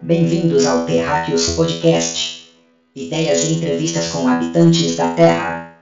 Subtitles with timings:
[0.00, 2.52] Bem-vindos ao Terráqueos Podcast.
[2.94, 5.76] Ideias e entrevistas com habitantes da Terra.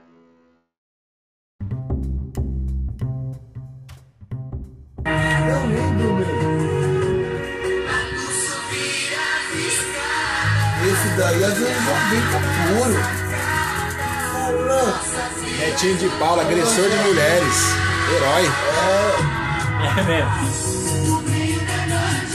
[5.04, 5.10] É
[5.66, 6.26] lindo, meu.
[10.90, 12.38] Esse daí é dos anos 90
[12.78, 12.96] puro.
[15.58, 17.56] Netinho de Paula, agressor de mulheres.
[18.14, 18.44] Herói.
[19.98, 20.30] É mesmo.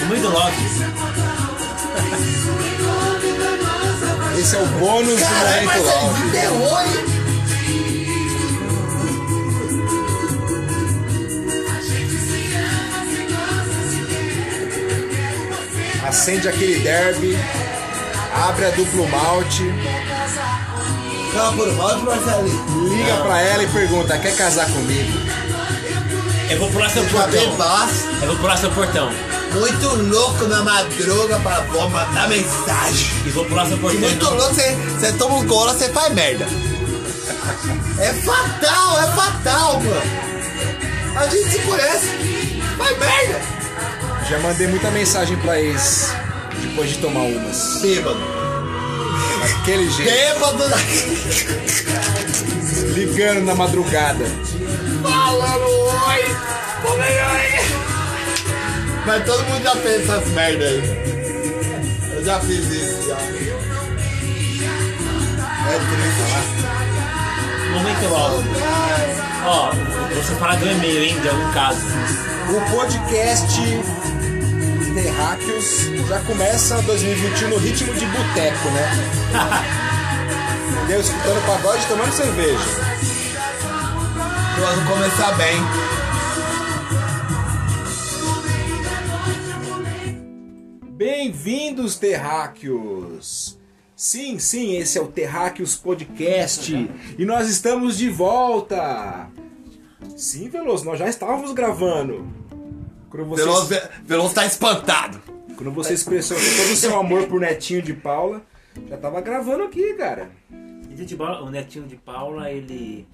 [0.07, 1.10] Muito love.
[4.37, 7.11] Esse é o bônus do Caralho, mas Momento é terror, hein?
[16.07, 17.37] Acende aquele derby.
[18.33, 19.63] Abre a duplo malte.
[21.33, 22.89] Calma, por roda, Marcelinho.
[22.89, 25.17] Liga pra ela e pergunta: quer casar comigo?
[26.49, 27.41] Eu vou pular seu portão.
[28.21, 29.30] Eu vou pular seu portão.
[29.53, 33.07] Muito louco na madruga pra avó mandar mensagem.
[33.25, 33.99] E vou pular seu E portão.
[33.99, 36.47] muito louco, você, você toma um gole, você faz merda.
[37.99, 40.01] É fatal, é fatal, mano.
[41.15, 42.07] A gente se conhece.
[42.77, 43.41] Faz merda.
[44.29, 46.11] Já mandei muita mensagem pra ex
[46.61, 47.79] depois de tomar umas.
[47.81, 48.19] Bêbado.
[49.41, 50.09] Daquele jeito.
[50.11, 50.77] Bêbado da...
[52.93, 54.25] Ligando na madrugada.
[55.03, 55.67] Falando
[56.07, 56.35] oi.
[56.81, 57.90] Como é aí?
[59.05, 60.81] Mas todo mundo já fez essas merda aí.
[62.15, 63.17] Eu já fiz isso, já.
[65.69, 66.43] É triste, né?
[67.73, 68.49] Momento love.
[69.45, 69.71] Ó,
[70.13, 71.81] vou separar do e-mail, hein, de algum caso.
[72.49, 73.61] O podcast
[74.93, 78.89] Terráqueos já começa 2021 no ritmo de boteco, né?
[80.83, 80.99] Entendeu?
[80.99, 82.59] Escutando pagode e tomando cerveja.
[84.59, 86.00] Quando começar bem.
[91.03, 93.59] Bem-vindos, Terráqueos!
[93.95, 96.71] Sim, sim, esse é o Terráqueos Podcast
[97.17, 99.27] e nós estamos de volta!
[100.15, 102.31] Sim, Veloso, nós já estávamos gravando.
[103.09, 105.19] Quando você, Veloso, Veloso tá espantado.
[105.57, 108.43] quando você expressou todo o seu amor por Netinho de Paula,
[108.87, 110.29] já tava gravando aqui, cara.
[111.41, 113.07] O netinho de Paula, ele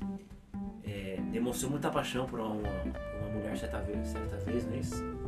[0.84, 5.27] é, demonstrou muita paixão por uma, uma mulher certa vez, certa vez, não é isso?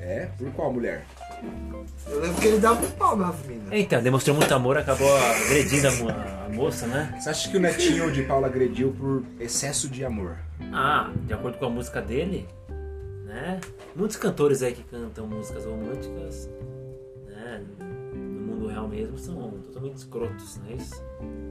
[0.00, 0.28] É?
[0.38, 1.04] Por qual mulher?
[2.06, 3.68] Eu lembro que ele dava um pau nas minas.
[3.72, 7.16] Então, demonstrou muito amor, acabou agredindo a, mo- a moça, né?
[7.20, 10.36] Você acha que o Netinho de Paula agrediu por excesso de amor?
[10.72, 12.46] Ah, de acordo com a música dele,
[13.26, 13.60] né?
[13.96, 16.48] Muitos cantores aí que cantam músicas românticas,
[17.26, 17.62] né?
[17.80, 21.02] No mundo real mesmo, são totalmente escrotos, não é isso?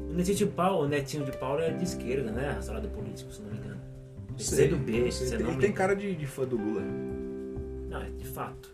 [0.10, 2.52] O Netinho de Paula, o Netinho de Paula é de esquerda, né?
[2.52, 3.82] Rastreado político, se não me engano.
[4.38, 6.82] PC do B, Sei, se Ele me tem cara de, de fã do Lula.
[7.88, 8.74] Não, é de fato.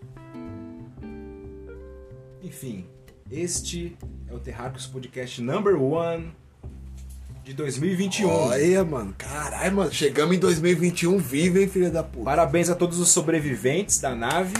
[2.41, 2.85] Enfim,
[3.31, 3.96] este
[4.28, 6.34] é o Terráqueos Podcast Number One
[7.44, 8.29] de 2021.
[8.29, 9.13] Olha, mano.
[9.18, 9.91] Caralho, mano.
[9.94, 12.25] Chegamos em 2021 vivo, hein, filha da puta.
[12.25, 14.53] Parabéns a todos os sobreviventes da nave.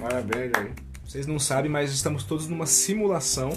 [0.00, 0.72] Parabéns aí.
[1.04, 3.50] Vocês não sabem, mas estamos todos numa simulação.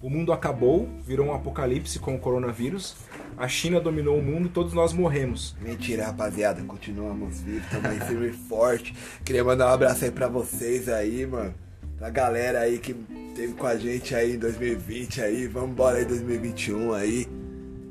[0.00, 2.96] O mundo acabou, virou um apocalipse com o coronavírus.
[3.36, 5.56] A China dominou o mundo todos nós morremos.
[5.60, 6.62] Mentira, rapaziada.
[6.62, 8.94] Continuamos vivos, também firme e forte.
[9.24, 11.54] Queria mandar um abraço aí pra vocês aí, mano.
[11.98, 12.94] Pra galera aí que
[13.34, 15.46] teve com a gente aí em 2020 aí.
[15.48, 17.26] Vamos embora aí 2021 aí.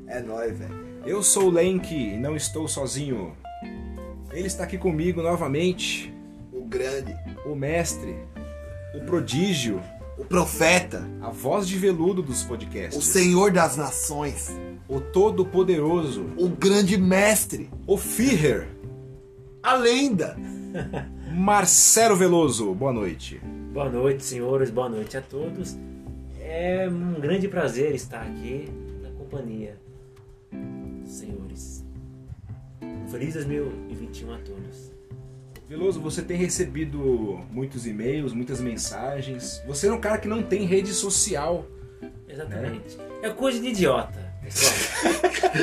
[0.06, 0.84] É nóis, velho.
[1.04, 3.36] Eu sou o Lenk e não estou sozinho.
[4.32, 6.12] Ele está aqui comigo novamente,
[6.52, 7.14] O grande,
[7.46, 8.16] o mestre,
[8.94, 9.80] o prodígio,
[10.18, 14.50] o profeta, a voz de veludo dos o podcasts, senhor das nações,
[14.88, 18.68] o todo-poderoso, o grande mestre, o Führer,
[19.62, 20.36] a lenda.
[21.34, 22.72] Marcelo Veloso.
[22.74, 23.40] Boa noite.
[23.72, 25.76] Boa noite, senhores, boa noite a todos.
[26.40, 28.68] É um grande prazer estar aqui
[29.02, 29.76] na companhia
[31.02, 31.84] dos senhores.
[32.82, 34.92] Um feliz 2021 a todos.
[35.66, 39.62] Veloso, você tem recebido muitos e-mails, muitas mensagens.
[39.66, 41.66] Você é um cara que não tem rede social.
[42.28, 42.98] Exatamente.
[43.22, 44.33] É coisa de idiota.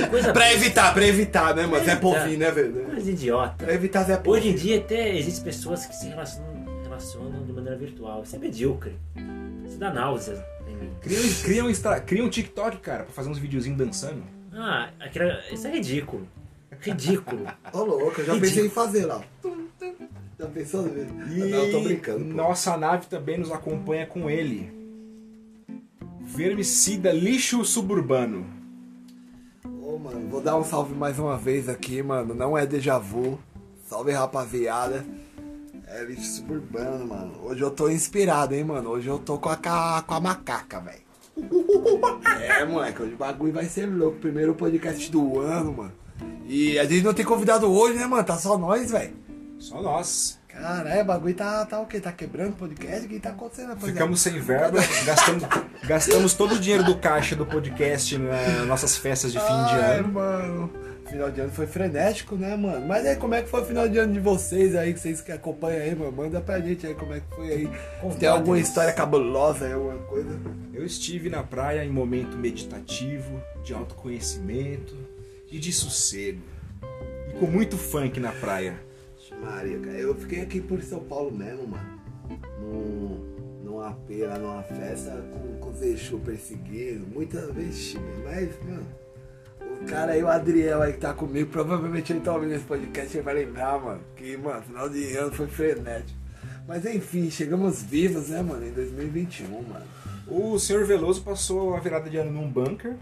[0.10, 1.84] Coisa Pra evitar, pra evitar, né, mano?
[1.86, 1.96] Zé.
[1.96, 2.74] Povinho, né, velho?
[2.86, 3.64] coisa de idiota.
[3.66, 4.54] Pra evitar Zé Hoje Povinho.
[4.54, 8.24] em dia até existem pessoas que se relacionam, relacionam de maneira virtual.
[8.24, 8.96] Isso é medíocre.
[9.68, 10.92] Isso dá náusea em mim.
[11.02, 14.24] Cria, um- cria, um, extra- cria um TikTok, cara, pra fazer uns videozinhos dançando.
[14.54, 16.28] Ah, aquilo, isso é ridículo.
[16.80, 17.46] Ridículo.
[17.74, 19.22] Ô, louco, eu já pensei em fazer lá.
[20.40, 20.88] Já pensou?
[20.88, 22.26] E Não, eu tô brincando.
[22.26, 22.34] pô.
[22.34, 24.72] nossa nave também nos acompanha com ele.
[26.22, 28.46] Vermicida Lixo Suburbano.
[29.92, 32.34] Ô, mano, vou dar um salve mais uma vez aqui, mano.
[32.34, 33.38] Não é déjà vu.
[33.86, 35.06] Salve, rapaziada.
[35.86, 37.34] É lixo suburbano, mano.
[37.44, 38.90] Hoje eu tô inspirado, hein, mano.
[38.92, 39.58] Hoje eu tô com a,
[40.08, 41.02] com a macaca, velho.
[42.42, 44.20] É, moleque, hoje o bagulho vai ser louco.
[44.20, 45.92] Primeiro podcast do ano, mano.
[46.46, 48.24] E a gente não tem convidado hoje, né, mano?
[48.24, 49.14] Tá só nós, velho.
[49.60, 50.40] Só nós.
[50.62, 52.00] Caralho, o bagulho tá, tá o quê?
[52.00, 53.06] Tá quebrando o podcast?
[53.06, 53.94] O que tá acontecendo, rapaziada?
[53.94, 55.44] Ficamos sem verba, gastamos,
[55.84, 60.08] gastamos todo o dinheiro do caixa do podcast nas nossas festas de fim de ano.
[60.10, 60.74] mano.
[61.10, 62.88] Final de ano foi frenético, né, mano?
[62.88, 65.20] Mas aí, como é que foi o final de ano de vocês aí, que vocês
[65.20, 66.12] que acompanham aí, mano?
[66.12, 67.70] Manda pra gente aí como é que foi aí.
[68.12, 70.40] Se tem alguma história cabulosa aí, alguma coisa.
[70.74, 74.96] Eu estive na praia em momento meditativo, de autoconhecimento
[75.52, 76.40] e de sossego.
[77.30, 78.91] E com muito funk na praia.
[79.42, 82.02] Maria, cara, eu fiquei aqui por São Paulo mesmo, mano.
[82.62, 88.86] Num, AP lá, numa festa com, com os Exu perseguindo, muitas vezes, mas, mano,
[89.82, 93.18] o cara aí, o Adriel aí que tá comigo, provavelmente ele tá ouvindo esse podcast
[93.18, 96.20] e vai lembrar, mano, que, mano, final de ano foi frenético.
[96.68, 99.86] Mas enfim, chegamos vivos, né, mano, em 2021, mano.
[100.28, 102.96] O senhor Veloso passou a virada de ano num bunker.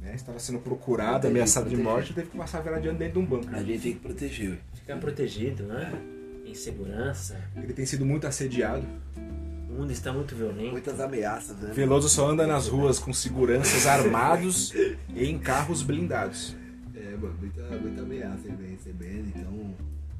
[0.00, 0.14] Né?
[0.14, 3.18] Estava sendo procurado, ameaçado de morte, teve que passar a virada de ano dentro de
[3.20, 3.54] um bunker.
[3.54, 4.58] A gente tem que proteger, ué.
[4.82, 5.92] Ficar protegido, né?
[6.44, 7.40] Em segurança.
[7.56, 8.84] Ele tem sido muito assediado.
[9.70, 10.72] O mundo está muito violento.
[10.72, 11.70] Muitas ameaças, né?
[11.72, 14.72] Veloso só anda nas ruas com seguranças armados
[15.14, 16.56] e em carros blindados.
[16.96, 19.74] É, mano, muita, muita ameaça ele vem recebendo, então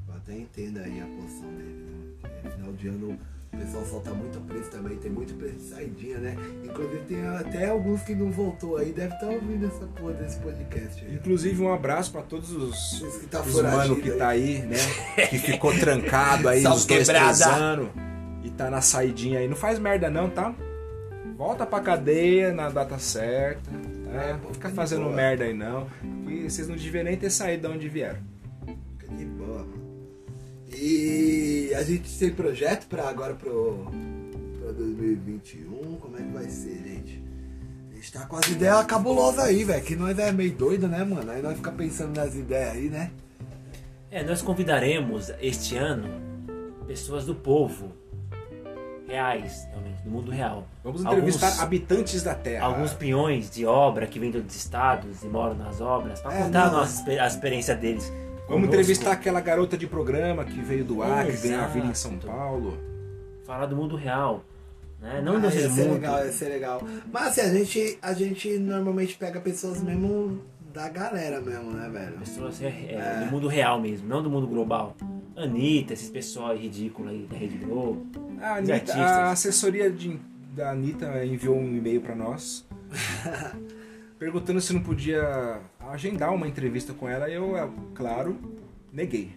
[0.09, 1.87] eu até entendo aí a posição dele.
[2.23, 2.31] Né?
[2.45, 3.19] É, final de ano
[3.53, 6.37] o pessoal solta muito preço também, tem muito preço de saidinha, né?
[6.65, 11.05] Inclusive tem até alguns que não voltou aí, deve estar ouvindo essa porra desse podcast
[11.05, 11.15] aí.
[11.15, 14.19] Inclusive um abraço para todos os, Esse que tá os mano que aí.
[14.19, 14.77] tá aí, né?
[15.29, 17.89] Que ficou trancado aí uns dois, três anos
[18.43, 19.47] e tá na saidinha aí.
[19.49, 20.55] Não faz merda não, tá?
[21.37, 23.71] Volta pra cadeia na data certa.
[23.71, 24.23] Tá?
[24.23, 25.15] É, Não fica fazendo boa.
[25.17, 25.87] merda aí não.
[26.29, 28.19] E vocês não deviam nem ter saído de onde vieram.
[31.73, 33.87] E a gente tem projeto pra agora pro,
[34.61, 37.23] pra 2021, como é que vai ser, gente?
[37.91, 39.83] A gente tá com as ideias cabulosas aí, velho.
[39.83, 41.31] Que nós é meio doido, né, mano?
[41.31, 43.11] Aí nós fica pensando nas ideias aí, né?
[44.11, 46.11] É, nós convidaremos este ano
[46.87, 47.91] pessoas do povo.
[49.09, 50.67] Reais, realmente, do mundo real.
[50.85, 52.67] Vamos entrevistar Alguns- habitantes da Terra.
[52.67, 56.43] alguns peões de obra que vêm de outros estados e moram nas obras para É,
[56.43, 56.79] contar a, não.
[56.81, 58.13] nossa, exper- a experiência deles.
[58.53, 62.17] Vamos entrevistar aquela garota de programa que veio do Acre, ganhou a vida em São.
[62.19, 62.79] Paulo.
[63.47, 64.45] falar do mundo real,
[65.01, 65.21] né?
[65.25, 65.95] Não ah, desse ia ser mundo.
[65.95, 66.83] legal, ia ser legal.
[67.13, 70.41] Mas assim, a gente, a gente normalmente pega pessoas mesmo
[70.73, 72.19] da galera mesmo, né, velho?
[72.19, 74.97] Pessoas é, é, do mundo real mesmo, não do mundo global.
[75.37, 78.07] Anitta, esses pessoal ridículo aí da Rede Globo.
[78.41, 79.01] A, Anitta- artistas.
[79.03, 80.21] a assessoria de-
[80.55, 82.67] da Anitta enviou um e-mail pra nós
[84.23, 85.61] perguntando se não podia
[85.91, 87.29] agendar uma entrevista com ela.
[87.29, 88.39] Eu, é, claro,
[88.93, 89.33] neguei.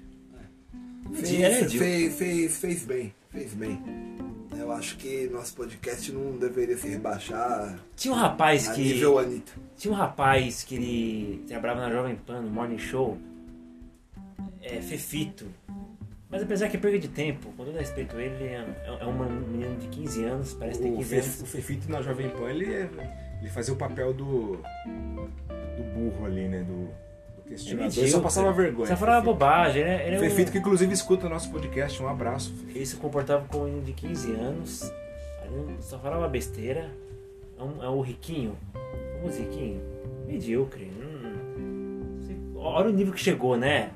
[1.12, 3.82] É Fez, de- fez, fez, fez bem, fez bem.
[4.56, 8.82] Eu acho que nosso podcast não deveria se rebaixar Tinha um rapaz a que.
[8.82, 9.54] nível Anitta.
[9.76, 13.18] Tinha um rapaz que ele trabalhava na Jovem Pan, no Morning Show,
[14.62, 15.48] é, Fefito.
[16.30, 18.66] Mas apesar que é perda de tempo, com todo respeito a ele, ele é,
[19.02, 19.14] é um
[19.50, 21.42] menino de 15 anos, parece ter O, 15 Fe, anos.
[21.42, 22.90] o Fefito na Jovem Pan, ele, é-
[23.46, 26.60] ele fazia o papel do, do burro ali, né?
[26.64, 26.90] Do, do
[27.46, 27.86] É questionador.
[27.86, 28.24] Ele só medíocre.
[28.24, 28.88] passava vergonha.
[28.88, 29.34] Só falava Fefito.
[29.34, 30.08] bobagem, né?
[30.08, 32.02] Ele, é um- Fefito que inclusive escuta o nosso podcast.
[32.02, 32.52] Um abraço.
[32.54, 32.78] Fefito.
[32.78, 34.92] ele se comportava como um menino de 15 anos,
[35.80, 36.90] só falava besteira.
[37.58, 38.58] É, um, é o riquinho,
[39.24, 39.80] o riquinho,
[40.28, 40.92] medíocre.
[41.00, 43.92] hum, olha o nível que chegou, né?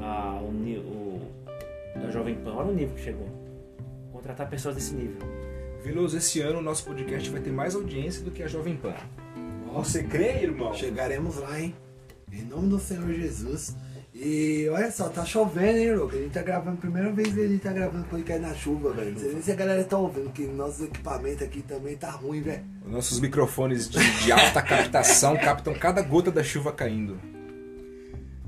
[0.00, 1.20] Ah, o, o-
[2.00, 3.26] da Jovem Pan, olha o nível que chegou.
[4.12, 5.18] Contratar pessoas desse nível.
[5.82, 8.94] Veloso, esse ano o nosso podcast vai ter mais audiência do que a Jovem Pan.
[9.74, 10.74] Você crê, irmão?
[10.74, 11.74] Chegaremos lá, hein?
[12.32, 13.76] Em nome do Senhor Jesus.
[14.12, 16.16] E olha só, tá chovendo, hein, Luca?
[16.16, 19.12] A gente tá gravando, primeira vez que a gente tá gravando podcast na chuva, velho.
[19.12, 22.42] Não sei nem se a galera tá ouvindo, que nossos equipamentos aqui também tá ruim,
[22.42, 22.64] velho.
[22.84, 27.20] Os nossos microfones de, de alta captação captam cada gota da chuva caindo.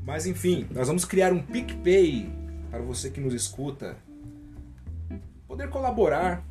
[0.05, 2.29] Mas enfim, nós vamos criar um PicPay
[2.71, 3.97] para você que nos escuta
[5.47, 6.45] poder colaborar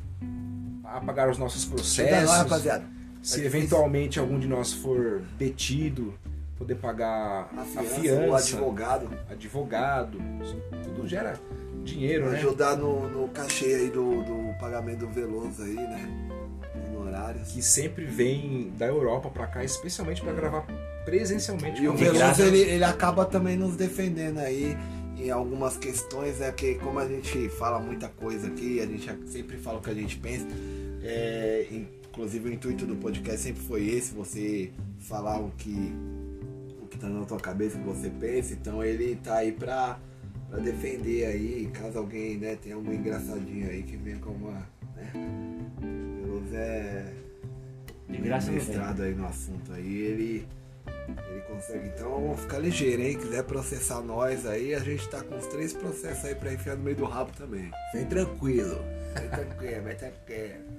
[0.96, 2.30] a pagar os nossos processos.
[2.30, 2.84] rapaziada.
[3.22, 6.14] Se eventualmente algum de nós for detido,
[6.56, 9.10] poder pagar A a fiança, fiança, o advogado.
[9.30, 10.18] advogado,
[10.82, 11.38] tudo gera
[11.84, 12.38] dinheiro, né?
[12.38, 16.08] Ajudar no, no cachê aí do, do pagamento do Veloso aí, né?
[16.94, 17.52] Honorários.
[17.52, 20.66] Que sempre vem da Europa pra cá, especialmente pra gravar
[21.04, 21.82] presencialmente.
[21.82, 21.94] E o.
[21.94, 24.76] Veloso, ele, ele acaba também nos defendendo aí
[25.18, 26.50] em algumas questões, né?
[26.50, 29.94] Porque como a gente fala muita coisa aqui, a gente sempre fala o que a
[29.94, 30.46] gente pensa.
[31.02, 35.92] É, inclusive o intuito do podcast sempre foi esse, você falar o que,
[36.82, 38.52] o que tá na tua cabeça, o que você pensa.
[38.54, 39.98] Então ele tá aí pra,
[40.48, 44.66] pra defender aí, caso alguém, né, tenha algum engraçadinho aí que venha com uma,
[44.96, 45.12] né?
[46.22, 47.12] Veloso é
[48.08, 48.56] De graça vem.
[48.56, 50.48] mestrado aí no assunto aí, ele
[51.28, 51.88] ele consegue.
[51.88, 53.16] Então fica ligeiro, hein?
[53.18, 56.84] Quiser processar nós aí, a gente tá com os três processos aí pra enfiar no
[56.84, 57.70] meio do rabo também.
[57.92, 58.78] Vem tranquilo.
[59.14, 60.69] Vai tranquilo, vai tranquilo.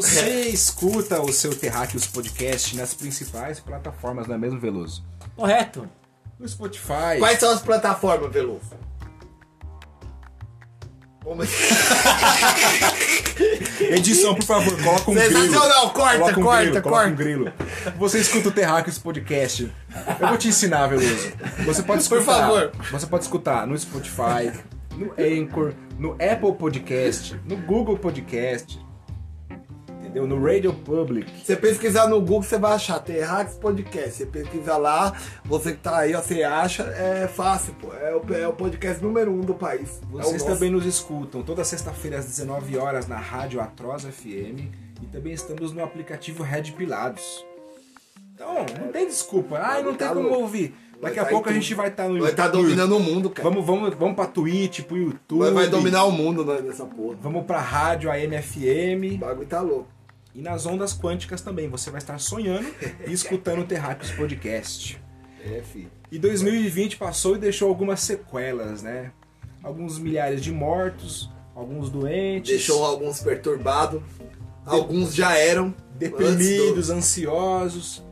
[0.00, 5.04] Você escuta o seu Terráqueos Podcast nas principais plataformas, não é mesmo, Veloso?
[5.36, 5.86] Correto.
[6.38, 7.18] No Spotify.
[7.18, 8.80] Quais são as plataformas, Veloso?
[11.22, 11.42] Como...
[13.90, 15.42] Edição, por favor, coloca um grilo.
[15.42, 17.08] Sensacional, corta, Coloca um corta, grilo, coloca corta.
[17.10, 17.52] um grilo.
[17.98, 19.70] Você escuta o Terráqueos Podcast.
[20.18, 21.30] Eu vou te ensinar, Veloso.
[21.66, 22.40] Você pode Por escutar.
[22.48, 22.72] favor.
[22.90, 24.50] Você pode escutar no Spotify,
[24.96, 28.80] no Anchor, no Apple Podcast, no Google Podcast.
[30.10, 30.26] Entendeu?
[30.26, 31.30] No Radio Public.
[31.44, 34.10] Você pesquisar no Google, você vai achar Terrax Podcast.
[34.10, 37.94] Você pesquisa lá, você que tá aí, ó, você acha, é fácil, pô.
[37.94, 40.00] É o, é o podcast número um do país.
[40.02, 40.54] é o Vocês nosso.
[40.54, 44.66] também nos escutam toda sexta-feira às 19 horas na Rádio Atroz FM
[45.00, 47.44] e também estamos no aplicativo Red Pilados.
[48.34, 49.60] Então, não tem desculpa.
[49.62, 50.74] Ai, não tem Tá como ouvir.
[51.00, 53.48] Daqui a tá pouco a gente vai estar no Vai estar dominando o mundo, cara.
[53.48, 55.38] Vamos, vamos, vamos pra Twitch, pro YouTube.
[55.44, 57.16] Vai, vai dominar o mundo né, nessa porra.
[57.22, 59.99] Vamos pra rádio AM O FM bagulho tá louco.
[60.34, 61.68] E nas ondas quânticas também.
[61.68, 62.68] Você vai estar sonhando
[63.06, 65.00] e escutando o Terráqueos Podcast.
[65.44, 65.90] É, filho.
[66.10, 69.12] E 2020 passou e deixou algumas sequelas, né?
[69.62, 72.50] Alguns milhares de mortos, alguns doentes.
[72.50, 74.02] Deixou alguns perturbados.
[74.64, 75.74] Alguns já eram.
[75.96, 78.02] deprimidos, ansiosos.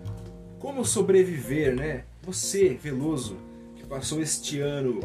[0.59, 2.05] Como sobreviver, né?
[2.23, 3.37] Você, Veloso,
[3.77, 5.01] que passou este ano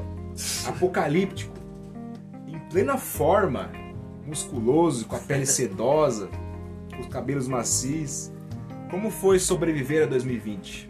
[0.68, 1.54] apocalíptico,
[2.48, 3.72] em plena forma,
[4.26, 6.30] musculoso, com a pele sedosa,
[6.96, 8.32] com os cabelos macios.
[8.90, 10.88] Como foi sobreviver a 2020?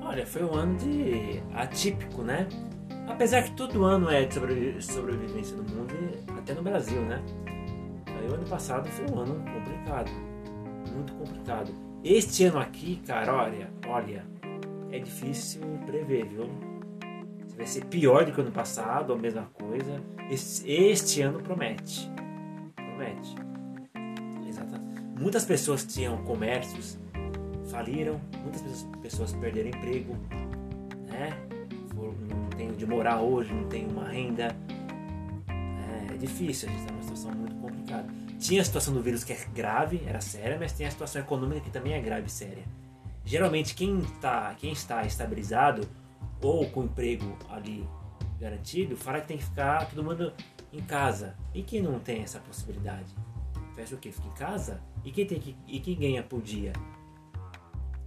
[0.00, 2.48] Olha, foi um ano de atípico, né?
[3.08, 7.22] Apesar que todo ano é de sobrevi- sobrevivência no mundo, e até no Brasil, né?
[8.06, 10.10] Aí o ano passado foi um ano complicado,
[10.94, 11.72] muito complicado.
[12.04, 14.24] Este ano aqui, cara, olha, olha,
[14.92, 16.48] é difícil prever, viu?
[17.48, 20.00] Se vai ser pior do que o ano passado, a mesma coisa.
[20.30, 22.10] Este, este ano promete,
[22.76, 23.34] promete.
[25.18, 26.96] Muitas pessoas tinham comércios,
[27.70, 30.16] faliram, muitas pessoas, perderam emprego,
[31.08, 31.36] né?
[31.94, 34.54] Não tem onde morar hoje, não tem uma renda.
[36.12, 38.08] É difícil, a gente está numa situação muito complicada.
[38.38, 41.60] Tinha a situação do vírus que é grave, era séria, mas tem a situação econômica
[41.60, 42.64] que também é grave e séria.
[43.24, 45.88] Geralmente quem, tá, quem está estabilizado
[46.40, 47.86] ou com emprego ali
[48.40, 50.32] garantido, fala que tem que ficar todo mundo
[50.72, 51.34] em casa.
[51.52, 53.12] E quem não tem essa possibilidade?
[53.78, 54.10] Faz o quê?
[54.10, 54.80] Fica em casa?
[55.04, 56.72] E quem, tem que, e quem ganha por dia?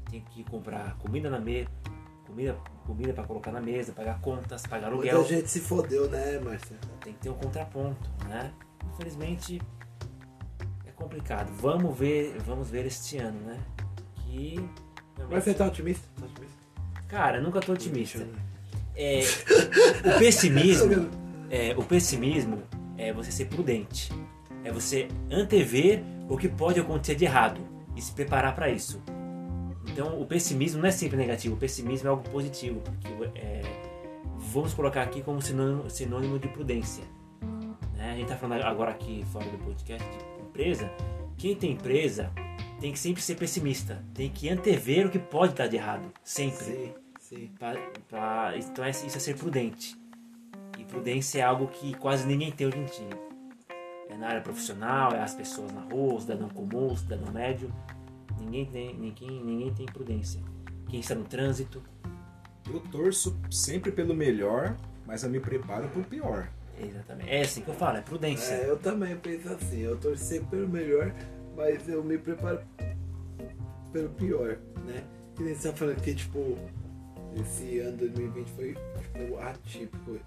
[0.10, 1.70] Tem que comprar comida na mesa,
[2.28, 5.20] comida, comida para colocar na mesa, pagar contas, pagar aluguel.
[5.20, 6.82] Muita gente se fodeu, né, Marcelo?
[7.00, 8.52] Tem que ter um contraponto, né?
[8.94, 9.62] Infelizmente
[10.86, 11.50] é complicado.
[11.54, 13.58] Vamos ver, vamos ver este ano, né?
[14.16, 14.60] Que
[15.30, 16.06] Mas você tá otimista?
[16.20, 16.58] Tá otimista?
[17.08, 18.28] Cara, nunca tô otimista.
[18.94, 19.22] É,
[20.04, 21.10] o pessimismo,
[21.50, 22.62] é, o pessimismo
[22.98, 24.12] é você ser prudente.
[24.64, 27.62] É você antever o que pode acontecer de errado
[27.96, 29.02] e se preparar para isso.
[29.88, 31.56] Então, o pessimismo não é sempre negativo.
[31.56, 33.08] O pessimismo é algo positivo, porque
[33.40, 33.62] é,
[34.38, 37.04] vamos colocar aqui como sinônimo, sinônimo de prudência.
[37.96, 38.12] né?
[38.12, 40.92] A gente está falando agora aqui fora do podcast de empresa.
[41.38, 42.32] Quem tem empresa
[42.80, 44.04] tem que sempre ser pessimista.
[44.14, 46.64] Tem que antever o que pode dar de errado, sempre.
[46.64, 47.50] Sim, sim.
[47.60, 47.76] Pra-
[48.08, 49.98] pra- então é- isso é ser prudente.
[50.78, 53.31] E prudência é algo que quase ninguém tem hoje em dia.
[54.12, 57.72] É na área profissional, é as pessoas na rua, o cidadão comum, o cidadão médio.
[58.38, 60.42] Ninguém tem, ninguém, ninguém tem prudência.
[60.90, 61.82] Quem está no trânsito,
[62.72, 64.76] Eu torço sempre pelo melhor,
[65.06, 66.50] mas eu me preparo pro pior.
[66.78, 67.30] exatamente.
[67.30, 68.54] É assim que eu falo, é prudência.
[68.54, 71.14] É, eu também penso assim, eu torcer pelo melhor,
[71.56, 72.60] mas eu me preparo
[73.94, 75.04] pelo pior, né?
[75.36, 76.58] Que nem você tá falando que, tipo,
[77.36, 78.76] esse ano de 2020 foi
[79.14, 80.18] tipo, atípico,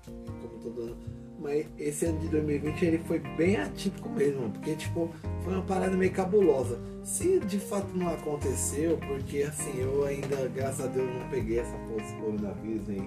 [0.41, 0.97] como todo ano.
[1.39, 5.11] Mas esse ano de 2020 ele foi bem atípico mesmo, porque tipo,
[5.43, 6.79] foi uma parada meio cabulosa.
[7.03, 11.77] Se de fato não aconteceu, porque assim, eu ainda, graças a Deus, não peguei essa
[11.77, 13.01] porra desse coronavírus, nem,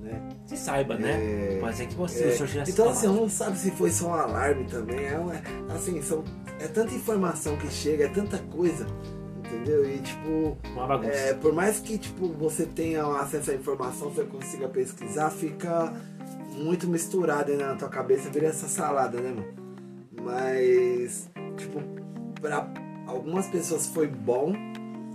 [0.00, 0.28] né?
[0.46, 1.12] Se saiba, né?
[1.12, 3.20] É, Mas é que você, É, o senhor então assim, tomava.
[3.20, 5.04] não sabe se foi só um alarme também.
[5.06, 5.34] É, uma-
[5.72, 6.24] assim, são,
[6.58, 8.86] é tanta informação que chega, é tanta coisa.
[9.48, 9.88] Entendeu?
[9.88, 10.58] E tipo,
[11.04, 15.90] é, por mais que tipo, você tenha acesso à informação, você consiga pesquisar, fica
[16.54, 19.68] muito misturado aí na tua cabeça, vira essa salada, né, mano?
[20.22, 21.80] Mas, tipo,
[22.40, 22.68] pra
[23.06, 24.52] algumas pessoas foi bom,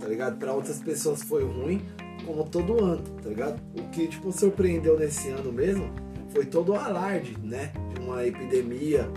[0.00, 0.36] tá ligado?
[0.36, 1.80] Pra outras pessoas foi ruim,
[2.26, 3.60] como todo ano, tá ligado?
[3.78, 5.88] O que, tipo, surpreendeu nesse ano mesmo
[6.30, 7.72] foi todo o alarde, né?
[7.94, 9.08] De uma epidemia,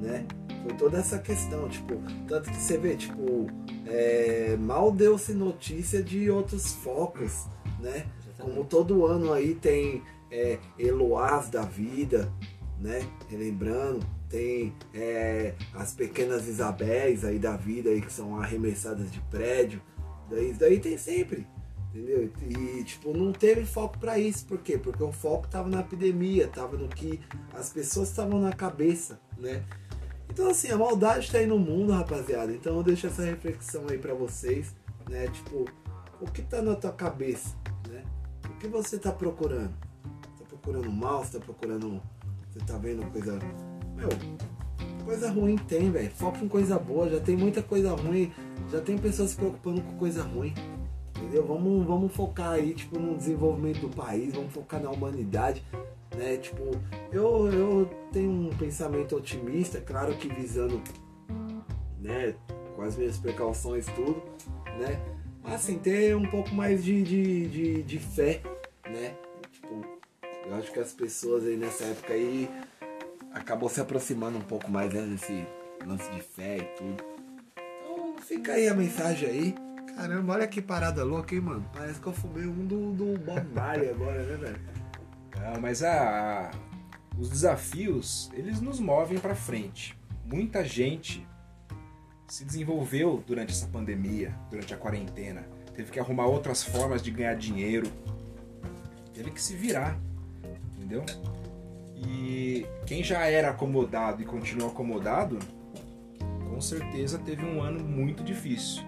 [0.00, 0.24] né?
[0.62, 1.94] Foi toda essa questão, tipo,
[2.28, 3.48] tanto que você vê, tipo,
[3.90, 7.46] é, mal deu-se notícia de outros focos,
[7.80, 8.06] né?
[8.38, 12.32] Como todo ano aí tem é, Eloás da vida,
[12.78, 13.00] né?
[13.28, 19.82] Relembrando, tem é, as pequenas Isabéis aí da vida aí que são arremessadas de prédio.
[20.30, 21.44] Daí, daí tem sempre,
[21.88, 22.30] entendeu?
[22.48, 24.78] E tipo, não teve foco pra isso, por quê?
[24.78, 27.18] Porque o foco tava na epidemia, tava no que
[27.52, 29.64] as pessoas estavam na cabeça, né?
[30.30, 32.52] Então assim, a maldade tá aí no mundo, rapaziada.
[32.52, 34.74] Então eu deixo essa reflexão aí pra vocês,
[35.08, 35.26] né?
[35.28, 35.64] Tipo,
[36.20, 37.56] o que tá na tua cabeça,
[37.88, 38.04] né?
[38.46, 39.72] O que você tá procurando?
[40.38, 41.24] Tá procurando mal?
[41.24, 42.00] Você tá procurando.
[42.48, 43.38] Você tá vendo coisa.
[43.96, 44.08] Meu,
[45.04, 46.10] coisa ruim tem, velho.
[46.10, 47.08] Foca em coisa boa.
[47.08, 48.32] Já tem muita coisa ruim.
[48.70, 50.54] Já tem pessoas se preocupando com coisa ruim.
[51.16, 51.46] Entendeu?
[51.46, 54.34] Vamos, vamos focar aí, tipo, no desenvolvimento do país.
[54.34, 55.64] Vamos focar na humanidade.
[56.16, 56.36] Né?
[56.38, 56.70] Tipo,
[57.12, 60.82] eu, eu tenho um pensamento otimista, claro que visando,
[62.00, 62.34] né?
[62.74, 64.22] Com as minhas precauções tudo,
[64.78, 65.00] né?
[65.42, 68.42] Mas assim, ter um pouco mais de, de, de, de fé,
[68.88, 69.14] né?
[69.52, 69.84] Tipo,
[70.46, 72.50] eu acho que as pessoas aí nessa época aí
[73.32, 75.46] acabou se aproximando um pouco mais né, desse
[75.86, 77.04] lance de fé e tudo.
[77.56, 79.54] Então fica aí a mensagem aí.
[79.96, 81.70] Caramba, olha que parada louca, hein, mano?
[81.72, 84.79] Parece que eu fumei um do, do Bob Marley agora, né, velho?
[85.38, 86.50] Não, mas a, a-
[87.18, 89.96] os desafios, eles nos movem para frente.
[90.24, 91.26] Muita gente
[92.26, 95.44] se desenvolveu durante essa pandemia, durante a quarentena.
[95.74, 97.90] Teve que arrumar outras formas de ganhar dinheiro.
[99.12, 99.98] Teve que se virar,
[100.76, 101.04] entendeu?
[101.96, 105.38] E quem já era acomodado e continua acomodado,
[106.48, 108.82] com certeza teve um ano muito difícil.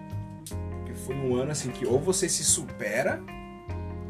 [0.77, 3.21] Porque foi um ano assim que ou você se supera,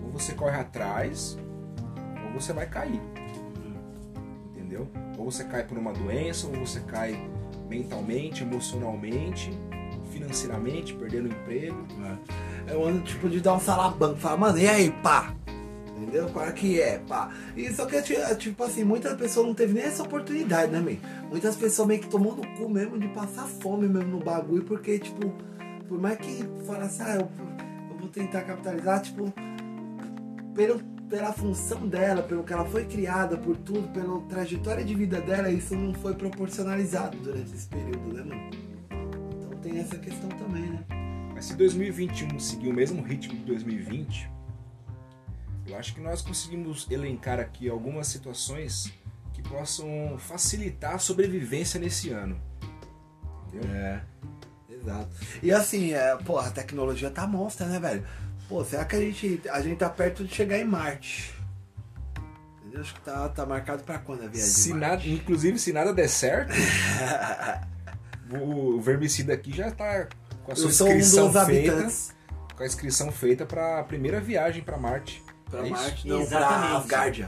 [0.03, 1.38] ou você corre atrás,
[2.33, 3.01] você vai cair.
[4.51, 4.87] Entendeu?
[5.17, 7.17] Ou você cai por uma doença, ou você cai
[7.69, 9.51] mentalmente, emocionalmente,
[10.11, 11.77] financeiramente, perdendo emprego.
[12.67, 15.33] É o ano tipo de dar um salabanco, falar, mano, e aí, pá?
[15.97, 16.27] Entendeu?
[16.29, 17.29] Qual é que é, pá?
[17.55, 20.97] E só que, ti- tipo assim, muitas pessoas não teve nem essa oportunidade, né, man?
[21.29, 24.99] Muitas pessoas meio que tomou no cu mesmo de passar fome mesmo no bagulho, porque,
[24.99, 25.31] tipo,
[25.87, 27.29] por mais que falasse, ah, eu,
[27.91, 29.31] eu vou tentar capitalizar, tipo,
[30.53, 35.21] pelo, pela função dela, pelo que ela foi criada, por tudo, pela trajetória de vida
[35.21, 38.49] dela, isso não foi proporcionalizado durante esse período, né, mano?
[39.37, 40.83] Então tem essa questão também, né?
[41.33, 44.29] Mas se 2021 seguir o mesmo ritmo de 2020,
[45.67, 48.91] eu acho que nós conseguimos elencar aqui algumas situações
[49.33, 52.39] que possam facilitar a sobrevivência nesse ano.
[53.47, 53.71] Entendeu?
[53.75, 54.01] É,
[54.69, 55.09] exato.
[55.41, 58.05] E assim, é, pô, a tecnologia tá monstra, né, velho?
[58.47, 61.34] Pô, será que a gente, a gente tá perto de chegar em Marte?
[62.60, 62.82] Entendeu?
[62.82, 66.10] Acho que tá, tá marcado pra quando a viagem Se nada, inclusive, se nada der
[66.10, 66.53] certo,
[68.41, 70.08] o, vermicida aqui já tá
[70.43, 72.13] com a sua Eu sou um inscrição dos feita, habitantes
[72.56, 75.23] com a inscrição feita para a primeira viagem para Marte.
[75.49, 75.69] pra É?
[75.69, 76.75] Marte, não, Exatamente.
[76.75, 77.27] Asgardia.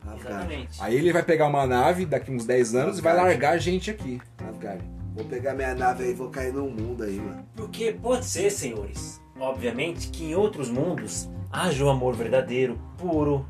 [0.00, 0.34] Pra Asgardia.
[0.34, 0.82] Exatamente.
[0.82, 3.90] Aí ele vai pegar uma nave daqui uns 10 anos e vai largar a gente
[3.90, 4.20] aqui.
[4.48, 4.88] Asgardia.
[5.14, 7.46] Vou pegar minha nave aí e vou cair no mundo aí, mano.
[7.56, 13.46] Porque pode ser, senhores, obviamente, que em outros mundos haja o amor verdadeiro, puro,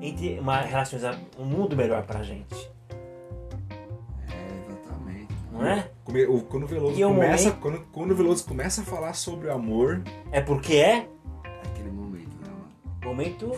[0.00, 1.02] entre uma relações
[1.38, 2.54] um mundo melhor pra gente,
[4.28, 5.34] É, exatamente.
[5.52, 5.88] não é?
[6.48, 9.46] Quando o Veloso E o começa, momento- quando, quando o Veloso começa a falar sobre
[9.48, 10.02] o amor,
[10.32, 11.06] É porque é
[11.64, 13.04] Aquele momento, né, mano?
[13.04, 13.52] momento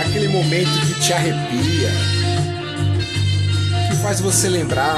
[0.00, 1.90] aquele momento que te arrepia,
[3.90, 4.96] que faz você lembrar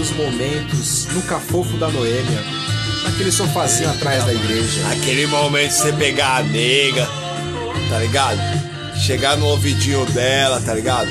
[0.00, 2.42] dos momentos no cafofo da Noêmia,
[3.04, 4.80] naquele sofazinho atrás da igreja.
[4.92, 7.06] Aquele momento de você pegar a nega,
[7.90, 8.40] tá ligado?
[8.96, 11.10] Chegar no ouvidinho dela, tá ligado?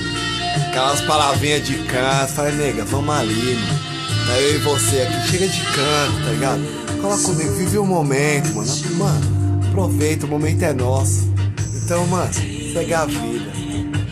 [0.67, 3.80] Aquelas palavrinhas de canto, fala, nega, vamos ali, mano.
[4.25, 6.62] Tá eu e você aqui, chega de canto, tá ligado?
[6.99, 8.71] Cola comigo, vive o momento, mano.
[8.95, 11.32] Mano, aproveita, o momento é nosso.
[11.75, 13.52] Então, mano, segue a vida.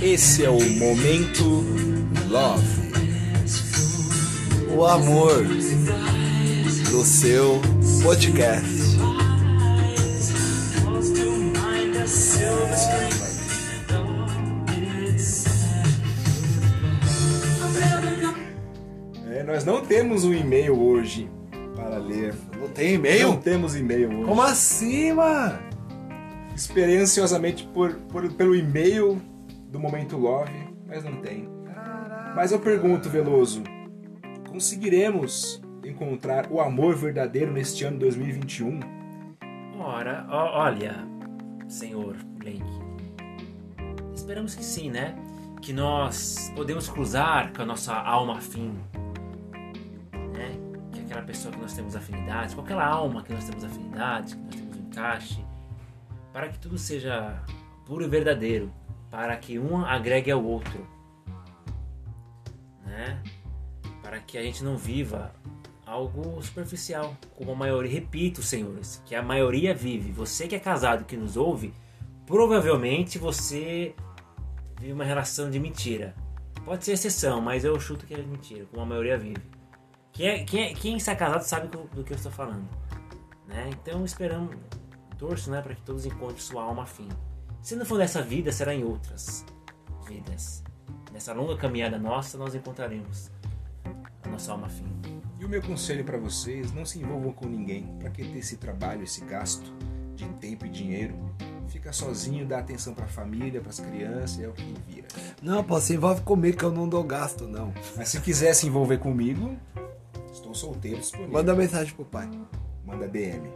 [0.04, 1.66] Esse é o momento
[2.30, 2.87] love.
[4.78, 5.44] O amor
[6.92, 7.60] no seu
[8.04, 8.98] podcast.
[19.32, 21.30] É, nós não temos um e-mail hoje
[21.76, 22.34] para ler.
[22.60, 23.28] Não tem e-mail?
[23.30, 24.26] Não temos e-mail hoje.
[24.26, 25.60] Como assim, mano?
[26.56, 29.22] Esperei ansiosamente por, por- pelo e-mail
[29.70, 30.52] do Momento Love,
[30.88, 31.48] mas não tem.
[32.36, 33.64] Mas eu pergunto, Veloso,
[34.58, 38.80] conseguiremos encontrar o amor verdadeiro neste ano 2021?
[39.80, 40.96] Ora, ó- olha,
[41.68, 42.64] senhor Blank.
[44.16, 45.16] Esperamos que sim, né?
[45.62, 48.74] Que nós podemos cruzar com a nossa alma afim.
[50.34, 50.58] Né?
[50.92, 54.42] Que aquela pessoa que nós temos afinidade, com aquela alma que nós temos afinidade, que
[54.42, 55.46] nós temos um encaixe.
[56.34, 57.44] Para que tudo seja
[57.86, 58.74] puro e verdadeiro.
[59.12, 60.84] Para que um agregue ao outro.
[62.88, 63.22] Né?
[64.08, 65.36] Para que a gente não viva
[65.86, 70.14] algo superficial, como a maioria, repito, senhores, que a maioria vive.
[70.14, 71.74] Você que é casado que nos ouve,
[72.26, 73.94] provavelmente você
[74.80, 76.16] vive uma relação de mentira.
[76.64, 79.44] Pode ser exceção, mas eu chuto que é mentira, como a maioria vive.
[80.14, 82.66] Quem, é, quem, é- quem está casado sabe do, que eu estou falando.
[83.46, 83.70] Né?
[83.74, 84.56] Então esperamos,
[85.18, 87.10] torço né, para que todos encontrem sua alma afim.
[87.62, 89.46] Se não for nessa vida, será em outras
[90.08, 90.64] vidas.
[91.12, 93.36] Nessa longa caminhada nossa, nós encontraremos
[94.28, 94.86] nossa alma afim.
[95.40, 97.86] E o meu conselho para vocês, não se envolvam com ninguém.
[98.00, 99.72] Para que ter esse trabalho, esse gasto
[100.16, 101.16] de tempo e dinheiro?
[101.68, 105.08] Fica sozinho, dá atenção para a família, para as crianças, é o que vira.
[105.42, 107.74] Não, pô, se envolve comigo que eu não dou gasto, não.
[107.96, 109.56] Mas se quiser se envolver comigo,
[110.32, 111.34] estou solteiro disponível.
[111.34, 112.30] Manda mensagem pro pai.
[112.86, 113.50] Manda DM.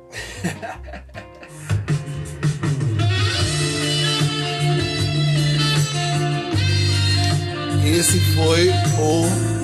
[7.84, 9.61] Esse foi o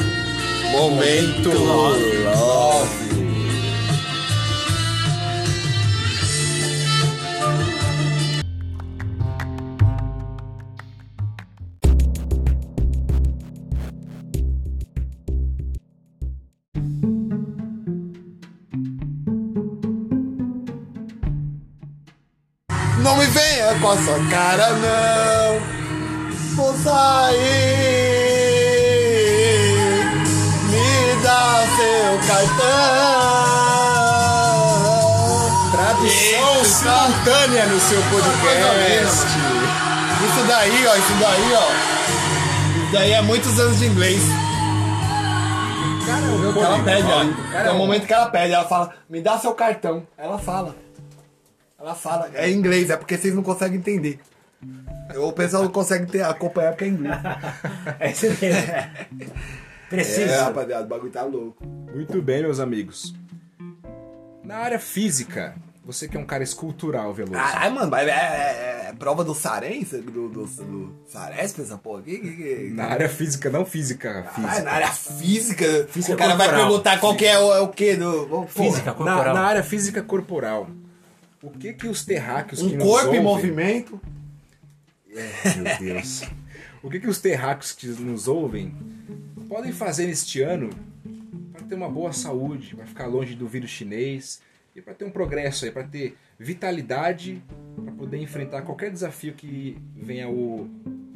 [0.72, 2.18] Momento Love.
[23.08, 25.60] Não me venha com a sua cara, não.
[26.56, 27.97] Vou sair.
[32.28, 32.58] Cartão.
[35.72, 39.26] Tradução simultânea no seu podcast.
[40.28, 42.84] Isso daí, ó, isso daí, ó.
[42.84, 44.22] Isso daí é muitos anos de inglês.
[46.06, 47.58] Cara, um Que ela pede, ó.
[47.58, 50.06] É um- momento que ela pede, ela fala, me dá seu cartão.
[50.18, 50.76] Ela fala.
[51.80, 52.30] Ela fala.
[52.34, 54.20] É inglês, é porque vocês não conseguem entender.
[55.16, 57.16] O pessoal não consegue ter, acompanhar porque é inglês.
[58.00, 58.64] É isso mesmo.
[59.90, 60.32] Preciso.
[60.34, 61.66] É, rapaziada, o bagulho tá louco.
[61.94, 63.14] Muito bem, meus amigos.
[64.44, 67.34] Na área física, você que é um cara escultural, Veloso.
[67.34, 69.98] Caralho, mano, é, é- é prova do Sarense?
[70.00, 72.18] Do, do, do Saresp, essa porra aqui?
[72.20, 72.70] Que, que...
[72.74, 74.26] Na área física, não física.
[74.28, 74.62] Ah, física.
[74.64, 76.68] na área física, Física o cara vai corporal.
[76.70, 78.26] perguntar qual que é o, é o que do...
[78.28, 79.34] Porra, Física, Na, corporal.
[79.36, 80.70] na área física corporal,
[81.44, 84.02] o que que os terráqueos que Um nos corpo em ouvem- movimento.
[85.14, 86.24] Meu Deus.
[86.84, 88.74] O que que os terráqueos que nos ouvem
[89.48, 90.70] podem fazer neste ano
[91.52, 94.42] para ter uma boa saúde, para ficar longe do vírus chinês
[94.76, 97.42] e para ter um progresso aí, para ter vitalidade,
[97.84, 100.70] para poder enfrentar qualquer desafio que venha o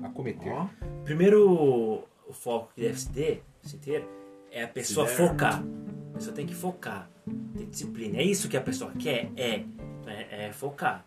[0.03, 0.51] acometer.
[0.51, 0.67] Ó.
[1.03, 4.07] Primeiro, o foco que deve se ter, se ter
[4.51, 5.15] é a pessoa der.
[5.15, 5.63] focar.
[6.11, 7.09] A pessoa tem que focar,
[7.55, 8.17] ter disciplina.
[8.17, 9.29] É isso que a pessoa quer?
[9.35, 9.63] É.
[10.07, 11.05] É, é focar.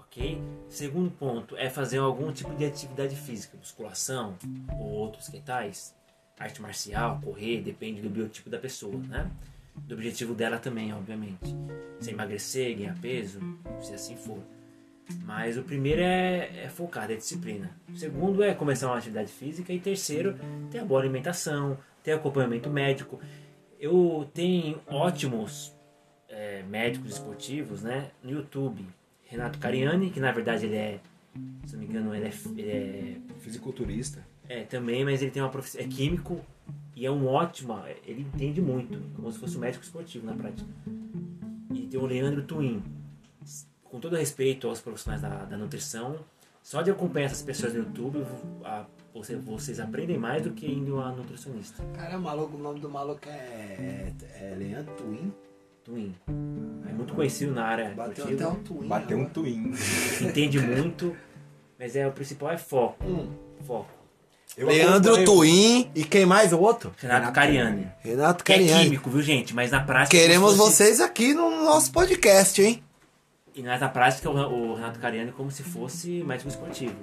[0.00, 0.40] Ok?
[0.68, 4.36] Segundo ponto é fazer algum tipo de atividade física, musculação
[4.80, 5.94] ou outros que tais.
[6.38, 9.30] Arte marcial, correr, depende do biotipo da pessoa, né?
[9.74, 11.54] Do objetivo dela também, obviamente.
[12.00, 13.40] Se emagrecer, ganhar peso,
[13.80, 14.38] se assim for.
[15.24, 17.70] Mas o primeiro é, é focar, é disciplina.
[17.88, 19.72] O segundo é começar uma atividade física.
[19.72, 20.38] E terceiro,
[20.70, 23.18] ter a boa alimentação, ter acompanhamento médico.
[23.80, 25.74] Eu tenho ótimos
[26.28, 28.84] é, médicos esportivos né, no YouTube.
[29.24, 31.00] Renato Cariani, que na verdade ele é,
[31.66, 34.26] se não me engano, ele é, ele é Fisiculturista.
[34.48, 35.80] É, também, mas ele tem uma profissão.
[35.80, 36.40] É químico
[36.96, 37.78] e é um ótimo.
[38.06, 40.68] Ele entende muito, como se fosse um médico esportivo na prática.
[41.74, 42.82] E tem o Leandro Twin.
[43.84, 46.16] Com todo respeito aos profissionais da, da nutrição,
[46.62, 48.22] só de acompanhar essas pessoas no YouTube,
[48.64, 48.84] a-
[49.14, 51.82] você- vocês aprendem mais do que indo a nutricionista.
[51.94, 55.32] Cara, maluco, o nome do maluco é, é Leandro Twin.
[55.84, 56.14] Twin.
[56.86, 58.86] É muito conhecido na área Bateu até um Twin.
[58.88, 59.32] Bateu um agora.
[59.34, 59.72] twin.
[60.28, 61.16] entende muito,
[61.78, 63.02] mas é o principal é foco.
[63.06, 63.30] Hum.
[63.62, 63.90] Foco.
[64.56, 65.90] Eu Leandro Twin.
[65.94, 66.92] E quem mais o outro?
[66.98, 67.86] Renato Cariani.
[68.00, 68.84] Renato Que é Cariani.
[68.84, 69.54] químico, viu, gente?
[69.54, 70.16] Mas na prática.
[70.16, 72.82] Queremos fosse- vocês aqui no nosso podcast, hein?
[73.54, 76.96] E mas na prática, o, Renato Cariani é como se fosse médico esportivo.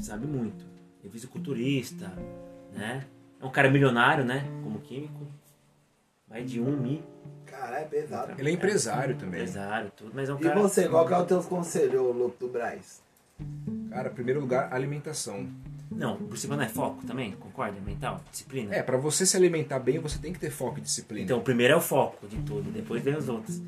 [0.00, 0.64] Sabe muito.
[1.04, 2.10] É fisiculturista,
[2.74, 3.04] né?
[3.40, 4.44] É um cara milionário, né?
[4.62, 5.26] Como químico.
[6.28, 7.02] Mais de um mi,
[7.46, 8.32] Caralho, é pesado.
[8.38, 9.40] Ele é empresário também.
[9.40, 10.12] empresário, tudo.
[10.14, 10.60] Mas é um E cara.
[10.60, 13.02] você, qual que é o teu conselho, louco do Braz?
[13.90, 15.46] Cara, primeiro lugar, alimentação.
[15.90, 17.32] Não, por cima não é foco também?
[17.32, 17.80] Concorda?
[17.80, 18.20] Mental?
[18.30, 18.74] Disciplina?
[18.74, 21.24] É, pra você se alimentar bem, você tem que ter foco e disciplina.
[21.24, 23.60] Então, o primeiro é o foco de tudo, depois vem os outros.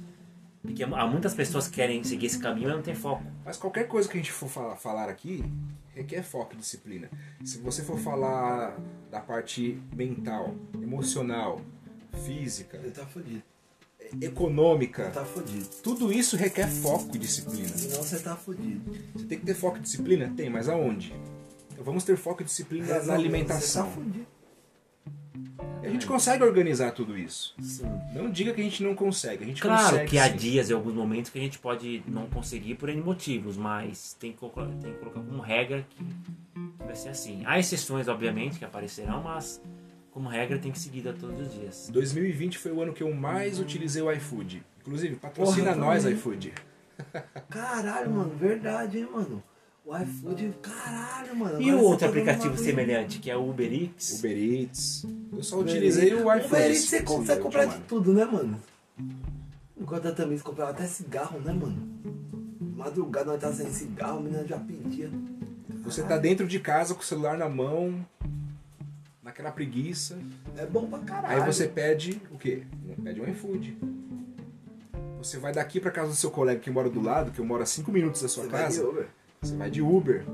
[0.63, 3.25] Porque há muitas pessoas que querem seguir esse caminho, mas não tem foco.
[3.45, 5.45] Mas qualquer coisa que a gente for fa- falar aqui
[5.93, 7.11] requer foco e disciplina.
[7.45, 8.79] Se você for falar
[9.11, 11.61] da parte mental, emocional,
[12.25, 13.43] física, Ele tá fudido.
[14.21, 15.65] Econômica, Tá fudido.
[15.83, 17.69] tudo isso requer foco e disciplina.
[17.69, 18.83] Senão você tá fudido.
[19.15, 20.33] Você tem que ter foco e disciplina?
[20.37, 21.15] Tem, mas aonde?
[21.73, 23.85] Então vamos ter foco e disciplina na alimentação.
[23.87, 24.27] Você tá fudido.
[25.83, 27.55] E a gente consegue organizar tudo isso.
[27.61, 27.85] Sim.
[28.15, 29.43] Não diga que a gente não consegue.
[29.43, 30.11] A gente Claro consegue.
[30.11, 30.37] que há sim.
[30.37, 34.31] dias e alguns momentos que a gente pode não conseguir por N motivos, mas tem
[34.33, 37.43] que, colocar- tem que colocar como regra que, que vai ser assim.
[37.47, 39.61] Há exceções, obviamente, que aparecerão, mas
[40.13, 41.89] como regra tem que seguir a todos os dias.
[41.93, 44.63] 2020 foi o ano que eu mais utilizei o iFood.
[44.83, 46.19] Inclusive, patrocina Porra, nós, também.
[46.19, 46.53] iFood.
[47.49, 49.43] Caralho, mano, verdade, hein, mano.
[49.85, 51.61] O iFood, caralho, mano.
[51.61, 54.19] E o outro tá aplicativo semelhante, que é o Uber Eats.
[54.19, 55.07] Uber Eats.
[55.33, 56.25] Eu só Uber utilizei Eats.
[56.25, 56.47] o iFood.
[56.47, 58.61] Uber Eats você consegue comprar de tudo, né, mano?
[59.81, 61.91] Enquanto eu também comprava até cigarro, né, mano?
[62.77, 65.11] Madrugada nós tava sem cigarro, a menina já pedia.
[65.83, 68.07] Você tá dentro de casa com o celular na mão,
[69.33, 70.19] naquela preguiça.
[70.57, 71.43] É bom pra caralho.
[71.43, 72.65] Aí você pede o quê?
[73.03, 73.79] Pede um iFood.
[75.17, 77.63] Você vai daqui pra casa do seu colega que mora do lado, que eu moro
[77.63, 78.89] a 5 minutos da sua Você vai de casa.
[78.89, 79.09] Uber.
[79.41, 80.25] Você vai de Uber.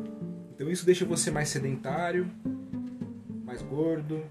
[0.55, 2.29] Então isso deixa você mais sedentário,
[3.45, 4.25] mais gordo,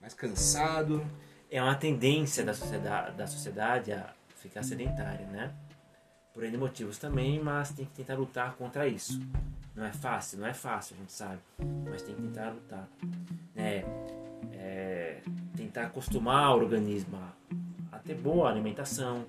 [0.00, 1.06] mais cansado.
[1.48, 5.54] É uma tendência da sociedade, da sociedade a ficar sedentária, né?
[6.32, 9.20] Por N motivos também, mas tem que tentar lutar contra isso.
[9.74, 11.40] Não é fácil, não é fácil, a gente sabe,
[11.90, 12.88] mas tem que tentar lutar.
[13.56, 13.84] É,
[14.52, 15.20] é,
[15.56, 19.26] tentar acostumar o organismo a, a ter boa alimentação,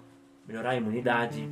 [0.47, 1.49] melhorar a imunidade,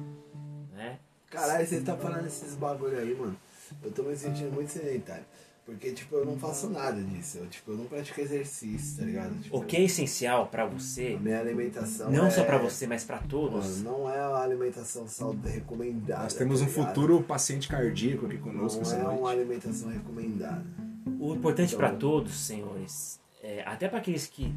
[0.71, 0.99] né?
[1.29, 3.35] Caralho, você tá falando esses bagulho aí, mano.
[3.81, 5.25] Eu tô me sentindo muito sedentário.
[5.65, 7.37] Porque, tipo, eu não faço nada disso.
[7.37, 9.33] Eu, tipo, eu não pratico exercício, tá ligado?
[9.41, 12.29] Tipo, O que é essencial pra você, A minha alimentação não é...
[12.29, 16.23] só pra você, mas pra todos, Mano, não é uma alimentação saudável recomendada.
[16.23, 16.87] Nós temos um tá ligado?
[16.87, 19.39] futuro paciente cardíaco aqui conosco essa Não é uma noite.
[19.39, 20.65] alimentação recomendada.
[21.17, 24.53] O importante Então- para todos, senhores, é, até para aqueles que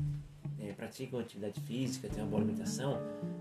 [0.59, 3.01] é, praticam atividade física, têm uma boa alimentação,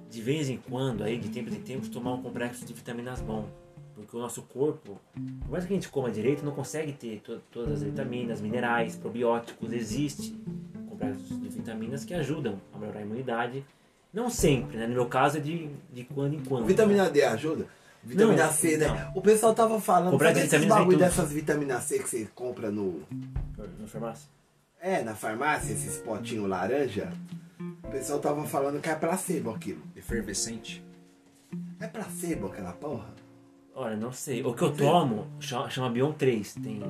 [0.09, 3.49] de vez em quando, aí, de tempos em tempos, tomar um complexo de vitaminas bom.
[3.95, 4.99] Porque o nosso corpo,
[5.41, 8.95] por mais que a gente coma direito, não consegue ter to- todas as vitaminas, minerais,
[8.97, 9.71] probióticos.
[9.71, 10.35] Existe
[10.89, 13.65] complexos de vitaminas que ajudam a melhorar a imunidade.
[14.13, 14.85] Não sempre, né?
[14.87, 16.65] No meu caso é de, de quando em quando.
[16.65, 17.67] Vitamina D ajuda?
[18.03, 18.87] Vitamina Não, C, né?
[18.87, 19.11] não.
[19.15, 22.69] O pessoal tava falando Comprar sabe de esses bagulho dessas vitaminas C que você compra
[22.69, 23.01] no.
[23.79, 24.29] No farmácia?
[24.79, 27.11] É, na farmácia, esses potinhos laranja.
[27.83, 29.81] O pessoal tava falando que é placebo aquilo.
[29.95, 30.83] Efervescente.
[31.79, 33.09] É placebo aquela porra?
[33.75, 34.41] Olha, não sei.
[34.43, 36.53] O que eu tomo chama, chama Bion 3.
[36.55, 36.81] Tem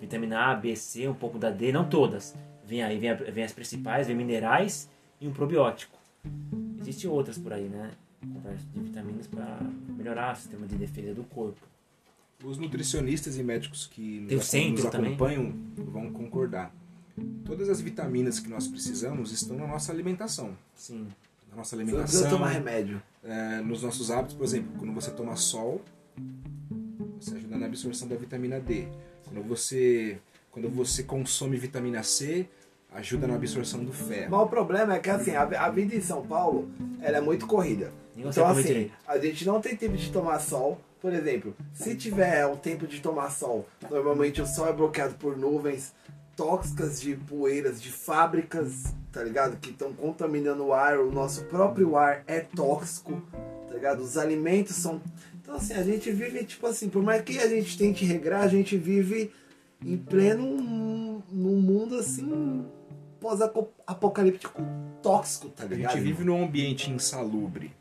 [0.00, 2.34] vitamina A, B, C, um pouco da D, não todas.
[2.66, 4.88] Vem aí, vem, a- vem as principais, vem minerais
[5.20, 5.96] e um probiótico.
[6.80, 7.90] Existem outras por aí, né?
[8.72, 11.60] De vitaminas para melhorar o sistema de defesa do corpo.
[12.42, 15.10] Os nutricionistas e médicos que nos, centro nos também.
[15.14, 16.74] acompanham vão concordar.
[17.44, 20.54] Todas as vitaminas que nós precisamos estão na nossa alimentação.
[20.74, 21.06] Sim.
[21.50, 23.02] Na nossa Você não precisa alimentação, tomar remédio.
[23.22, 25.80] é, nos nossos hábitos, por exemplo, quando você toma sol,
[27.20, 28.88] você ajuda na absorção da vitamina D.
[29.24, 30.18] Quando você,
[30.50, 32.48] quando você consome vitamina C,
[32.92, 34.30] ajuda na absorção do ferro.
[34.30, 37.46] Mas o problema é que assim, a, a vida em São Paulo, ela é muito
[37.46, 37.92] corrida.
[38.16, 38.92] Então assim, direito.
[39.06, 40.80] a gente não tem tempo de tomar sol.
[41.00, 45.36] Por exemplo, se tiver o tempo de tomar sol, normalmente o sol é bloqueado por
[45.36, 45.92] nuvens
[46.34, 49.56] tóxicas de poeiras de fábricas, tá ligado?
[49.58, 53.22] Que estão contaminando o ar, o nosso próprio ar é tóxico,
[53.68, 54.00] tá ligado?
[54.00, 55.00] Os alimentos são.
[55.44, 58.48] Então assim, a gente vive, tipo assim, por mais que a gente tente regrar, a
[58.48, 59.30] gente vive
[59.84, 62.64] em pleno num mundo assim
[63.20, 64.62] pós-apocalíptico
[65.02, 65.92] tóxico, tá A ligado?
[65.92, 67.72] gente vive num ambiente insalubre,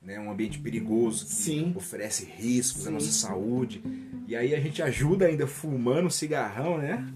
[0.00, 0.18] né?
[0.18, 1.74] um ambiente perigoso que Sim.
[1.76, 2.94] oferece riscos à Sim.
[2.94, 3.82] nossa saúde.
[4.26, 7.06] E aí a gente ajuda ainda fumando cigarrão, né?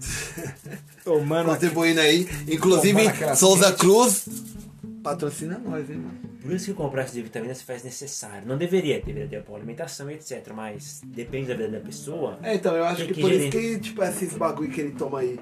[1.03, 2.27] Tomando Contribuindo aí.
[2.47, 3.01] Inclusive,
[3.35, 3.79] Souza quente.
[3.79, 4.25] Cruz
[5.03, 6.17] patrocina nós, hein, mano?
[6.41, 8.47] Por isso que o complexo de vitaminas se faz necessário.
[8.47, 10.51] Não deveria, deveria ter boa alimentação e etc.
[10.55, 12.39] Mas depende da vida da pessoa.
[12.41, 13.47] É, então, eu acho que, que por gerir.
[13.47, 15.39] isso que, tipo, esses bagulho que ele toma aí,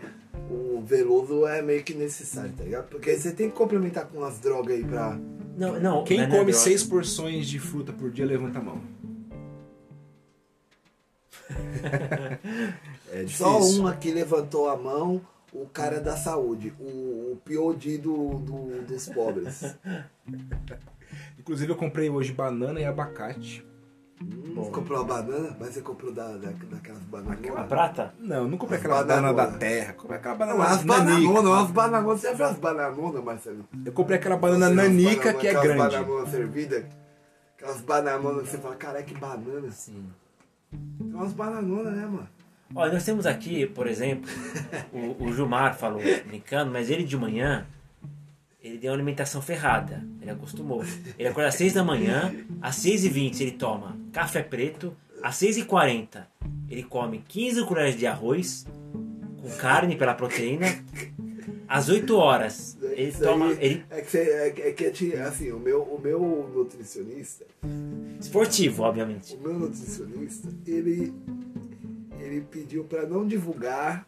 [0.49, 2.87] o Veloso é meio que necessário, tá ligado?
[2.89, 5.17] Porque você tem que complementar com umas drogas aí pra.
[5.57, 6.03] Não, não.
[6.03, 6.53] Quem não é- é come droga.
[6.53, 8.81] seis porções de fruta por dia, levanta a mão.
[13.13, 13.45] É difícil.
[13.45, 15.19] Só um aqui levantou a mão,
[15.53, 19.75] o cara da saúde, o, o POD do, do- dos pobres.
[21.39, 23.65] Inclusive eu comprei hoje banana e abacate.
[24.21, 27.39] Hum, Você comprou a banana, mas você comprou da, da, daquelas bananas.
[27.57, 28.13] A prata?
[28.19, 31.27] Não, não comprei As aquela banana da terra, comprei aquela Não, banana as nanica.
[31.33, 32.21] bananonas, as bananonas.
[32.21, 33.65] Você já viu as bananonas, Marcelo?
[33.83, 36.05] Eu comprei aquela banana Você as nanica bananas, que é aquelas grande.
[36.05, 36.85] bananas servidas,
[37.57, 39.71] aquelas bananonas que você fala, caralho, que banana.
[39.71, 40.05] Sim.
[40.99, 42.29] Tem umas bananonas, né, mano?
[42.73, 44.29] Olha, nós temos aqui, por exemplo,
[44.93, 47.65] o, o Gilmar falou brincando, mas ele de manhã,
[48.63, 50.03] ele deu uma alimentação ferrada.
[50.21, 50.83] Ele acostumou.
[51.17, 55.35] Ele acorda às 6 da manhã, às 6 e 20 ele toma café preto, às
[55.37, 56.27] 6 e 40
[56.69, 58.65] ele come 15 colheres de arroz
[59.41, 60.67] com carne pela proteína,
[61.67, 63.47] às 8 horas ele Isso toma...
[63.47, 67.45] aí Ele, É que, é, que- é que, assim, o meu, o meu nutricionista,
[68.19, 69.35] esportivo, obviamente.
[69.35, 71.13] o meu nutricionista, ele,
[72.31, 74.07] ele pediu pra não divulgar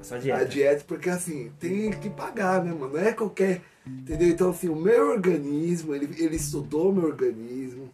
[0.00, 0.44] A sua a dieta.
[0.46, 2.92] dieta, porque assim, tem que pagar, né, mano?
[2.94, 3.62] Não é qualquer.
[3.86, 4.28] Entendeu?
[4.28, 7.90] Então, assim, o meu organismo, ele, ele estudou o meu organismo.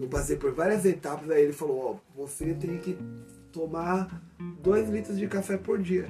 [0.00, 2.96] Eu passei por várias etapas, aí ele falou, ó, você tem que
[3.52, 4.22] tomar
[4.62, 6.08] 2 litros de café por dia.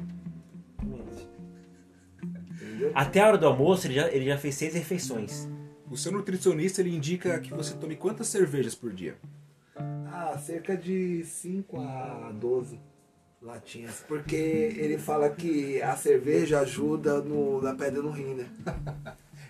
[2.22, 2.92] Entendeu?
[2.94, 5.48] Até a hora do almoço ele já, ele já fez seis refeições.
[5.90, 9.16] O seu nutricionista ele indica que você tome quantas cervejas por dia?
[9.76, 12.78] Ah, cerca de 5 a 12
[13.44, 14.02] latinhas.
[14.08, 18.46] Porque ele fala que a cerveja ajuda no, na pedra no rim, né?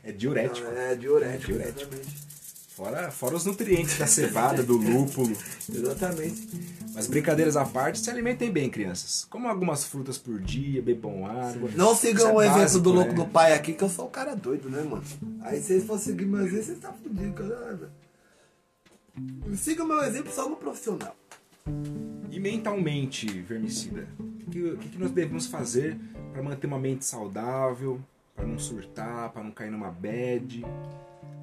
[0.03, 0.67] É diurético.
[0.67, 1.95] É diurético, É diurético.
[2.75, 5.31] Fora, fora os nutrientes da cevada, do lúpulo.
[5.73, 6.49] Exatamente.
[6.93, 9.25] Mas brincadeiras à parte, se alimentem bem, crianças.
[9.31, 11.71] Comam algumas frutas por dia, bebam água.
[11.77, 13.17] Não sigam Isso o é exemplo do louco né?
[13.17, 15.05] do pai aqui, que eu sou um cara doido, né, mano?
[15.43, 17.35] Aí se vocês for seguir meu exemplo, vocês estão fodidos.
[17.37, 17.93] cara.
[19.57, 21.15] Siga o meu exemplo só no profissional.
[22.31, 25.99] E mentalmente, vermicida, o que, que que nós devemos fazer
[26.33, 28.01] para manter uma mente saudável,
[28.35, 30.65] para não surtar, para não cair numa bad?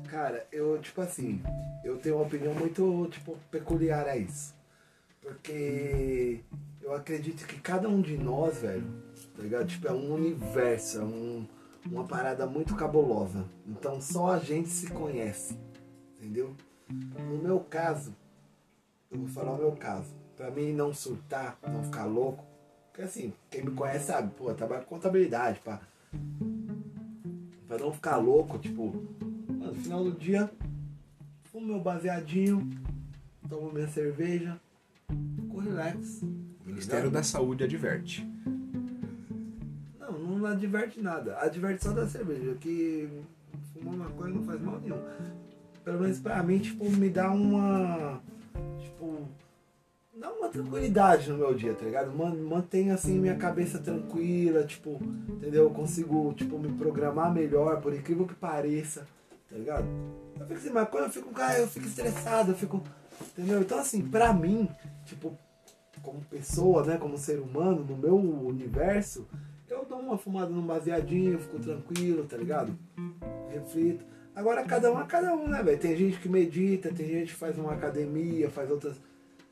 [0.09, 1.41] Cara, eu, tipo assim,
[1.83, 4.53] eu tenho uma opinião muito, tipo, peculiar a isso.
[5.21, 6.41] Porque
[6.81, 8.85] eu acredito que cada um de nós, velho,
[9.35, 9.67] tá ligado?
[9.67, 11.47] Tipo, é um universo, é um,
[11.89, 13.45] uma parada muito cabulosa.
[13.65, 15.57] Então só a gente se conhece,
[16.17, 16.55] entendeu?
[16.89, 18.13] No meu caso,
[19.11, 20.15] eu vou falar o meu caso.
[20.35, 22.43] Pra mim não surtar, não ficar louco,
[22.87, 25.81] porque assim, quem me conhece sabe, pô, eu trabalho com contabilidade, pá.
[27.67, 28.95] Pra não ficar louco, tipo,
[29.49, 30.49] no final do dia,
[31.43, 32.69] fumo meu baseadinho,
[33.47, 34.59] tomo minha cerveja,
[35.35, 36.21] fico relax.
[36.23, 38.27] O Ministério da Saúde adverte.
[39.99, 41.37] Não, não adverte nada.
[41.39, 43.09] Adverte só da cerveja, que
[43.73, 45.01] fumar maconha não faz mal nenhum.
[45.83, 48.21] Pelo menos pra mim, tipo, me dá uma.
[48.79, 49.27] Tipo.
[50.13, 52.11] Dá uma tranquilidade no meu dia, tá ligado?
[52.11, 55.63] Man- Mantém assim minha cabeça tranquila, tipo, entendeu?
[55.63, 59.07] Eu consigo, tipo, me programar melhor, por incrível que pareça,
[59.49, 59.85] tá ligado?
[60.39, 62.83] Eu fico sem maconha, eu fico, cara, eu fico estressado, eu fico.
[63.37, 63.61] Entendeu?
[63.61, 64.69] Então assim, pra mim,
[65.05, 65.35] tipo,
[66.03, 69.25] como pessoa, né, como ser humano, no meu universo,
[69.69, 72.77] eu dou uma fumada num baseadinho, fico tranquilo, tá ligado?
[73.49, 74.03] Reflito.
[74.35, 75.77] Agora cada um é cada um, né, velho?
[75.77, 78.99] Tem gente que medita, tem gente que faz uma academia, faz outras.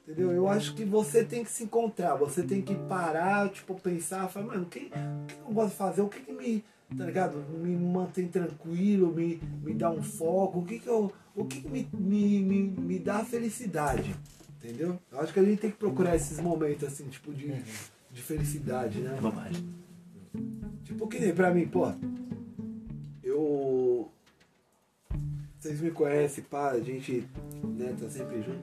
[0.03, 0.31] Entendeu?
[0.31, 4.47] Eu acho que você tem que se encontrar, você tem que parar, tipo, pensar, falar,
[4.47, 6.01] mano, o que, o que eu gosto de fazer?
[6.01, 6.63] O que, que me,
[6.97, 7.37] tá ligado?
[7.59, 11.11] Me mantém tranquilo, me, me dá um foco, o que, que eu.
[11.35, 14.15] O que, que me, me, me, me dá felicidade?
[14.57, 14.99] Entendeu?
[15.11, 17.53] Eu acho que a gente tem que procurar esses momentos assim, tipo, de,
[18.11, 19.17] de felicidade, né?
[20.83, 21.91] Tipo, que nem pra mim, pô.
[23.23, 23.88] Eu.
[25.59, 27.27] Vocês me conhecem, pá, a gente
[27.61, 28.61] né, tá sempre junto.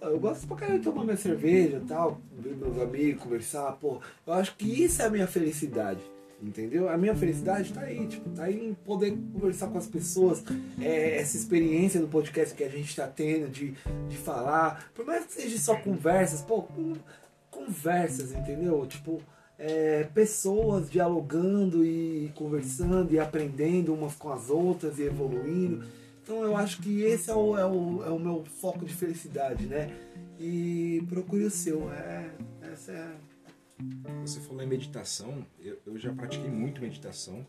[0.00, 3.72] Pô, Eu gosto pra caralho de tomar minha cerveja e tal, ver meus amigos, conversar,
[3.72, 4.00] pô.
[4.26, 6.00] Eu acho que isso é a minha felicidade.
[6.42, 6.88] Entendeu?
[6.88, 10.42] A minha felicidade tá aí, tipo, tá aí em poder conversar com as pessoas,
[10.80, 13.74] é, essa experiência do podcast que a gente tá tendo de,
[14.08, 16.66] de falar, por mais que seja só conversas, pô,
[17.50, 18.86] conversas, entendeu?
[18.86, 19.20] Tipo,
[19.58, 25.84] é, pessoas dialogando e conversando e aprendendo umas com as outras e evoluindo.
[26.22, 29.66] Então eu acho que esse é o, é o, é o meu foco de felicidade,
[29.66, 29.88] né?
[30.38, 31.90] E procure o seu.
[31.92, 32.30] É,
[32.62, 33.16] essa é.
[34.20, 37.46] Você falou em meditação, eu, eu já pratiquei muito meditação.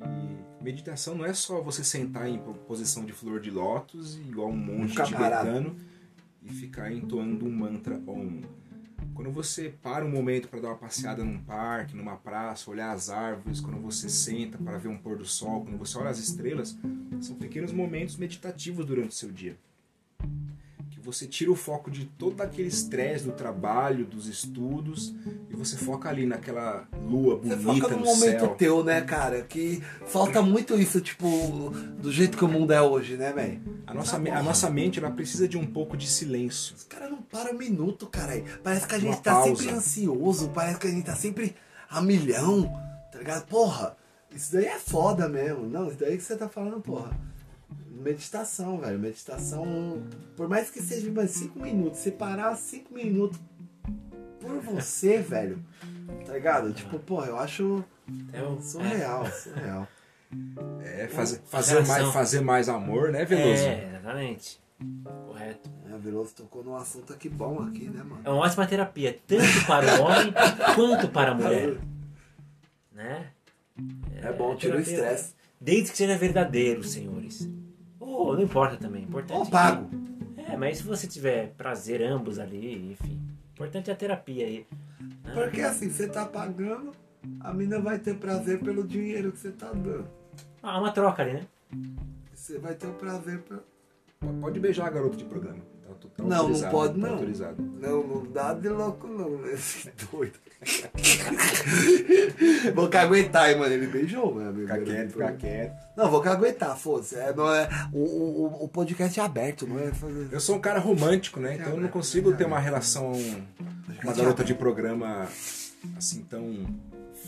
[0.00, 4.56] E meditação não é só você sentar em posição de flor de lótus, igual um
[4.56, 5.48] monge Ficar parado.
[5.48, 5.76] tibetano,
[6.42, 8.40] e ficar entoando um mantra Om.
[9.18, 13.10] Quando você para um momento para dar uma passeada num parque, numa praça, olhar as
[13.10, 16.78] árvores, quando você senta para ver um pôr do sol, quando você olha as estrelas,
[17.20, 19.58] são pequenos momentos meditativos durante o seu dia.
[21.08, 25.14] Você tira o foco de todo aquele estresse do trabalho, dos estudos,
[25.48, 28.54] e você foca ali naquela lua Você bonita foca no no momento céu.
[28.56, 29.40] teu, né, cara?
[29.40, 31.26] Que falta muito isso, tipo,
[31.98, 33.58] do jeito que o mundo é hoje, né, velho?
[33.86, 36.76] A nossa, Tá a nossa mente ela precisa de um pouco de silêncio.
[36.76, 38.44] Os caras não param um minuto, caralho.
[38.62, 39.56] Parece que a gente Uma tá pausa.
[39.56, 41.56] sempre ansioso, parece que a gente tá sempre
[41.88, 42.70] a milhão,
[43.10, 43.46] tá ligado?
[43.46, 43.96] Porra,
[44.30, 45.66] isso daí é foda mesmo.
[45.70, 47.18] Não, isso daí que você tá falando, porra.
[47.90, 48.98] Meditação, velho.
[48.98, 50.02] Meditação,
[50.36, 53.38] por mais que seja mais 5 minutos, você parar 5 minutos
[54.40, 55.62] por você, velho.
[56.24, 56.72] Tá ligado?
[56.72, 57.84] Tipo, porra, eu acho
[58.32, 59.88] É o- surreal, surreal.
[60.82, 63.62] É, fazer, fazer, mais, fazer mais amor, né, É, Veloso?
[63.62, 64.60] é, exatamente.
[65.26, 65.70] Correto.
[65.92, 68.20] É, Veloso tocou num assunto aqui bom aqui, né, mano?
[68.24, 70.32] É uma ótima terapia, tanto para o homem
[70.76, 71.76] quanto para a mulher.
[72.92, 73.26] Né?
[74.22, 75.34] É bom, tira o estresse.
[75.60, 77.48] Desde que seja verdadeiro, senhores.
[78.18, 79.04] Ou não importa também.
[79.04, 79.88] Importante Ou pago.
[80.36, 83.20] É, mas se você tiver prazer ambos ali, enfim.
[83.52, 84.66] Importante é a terapia aí.
[85.00, 85.32] né?
[85.32, 86.90] Porque assim, você tá pagando,
[87.38, 90.08] a mina vai ter prazer pelo dinheiro que você tá dando.
[90.60, 91.46] Ah, uma troca ali, né?
[92.34, 93.62] Você vai ter o prazer pelo.
[94.40, 95.60] Pode beijar a garota de programa.
[95.94, 97.12] Tá, tá Não, não pode, tá não.
[97.14, 97.62] autorizado.
[97.62, 99.52] Não, não dá de louco não, né?
[99.54, 100.38] Esse doido.
[102.74, 103.72] vou caguetar, hein, mano.
[103.72, 104.68] Ele beijou, amigo.
[104.68, 105.76] Fica quieto, fica quieto.
[105.96, 107.16] Não, vou caguetar, foda-se.
[107.16, 110.28] É, não é, o, o, o podcast é aberto, não é fazer.
[110.30, 111.56] Eu sou um cara romântico, né?
[111.56, 115.26] Então eu não consigo ter uma relação com uma garota de programa
[115.96, 116.66] assim tão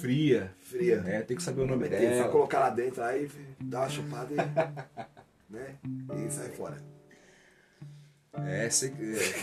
[0.01, 0.53] fria.
[0.63, 1.03] Fria.
[1.07, 2.29] É, tem que saber o nome dela.
[2.29, 3.31] colocar lá dentro, aí
[3.61, 4.37] dá uma chupada e.
[5.53, 5.75] né?
[6.27, 6.77] E sai fora.
[8.33, 8.87] É, se-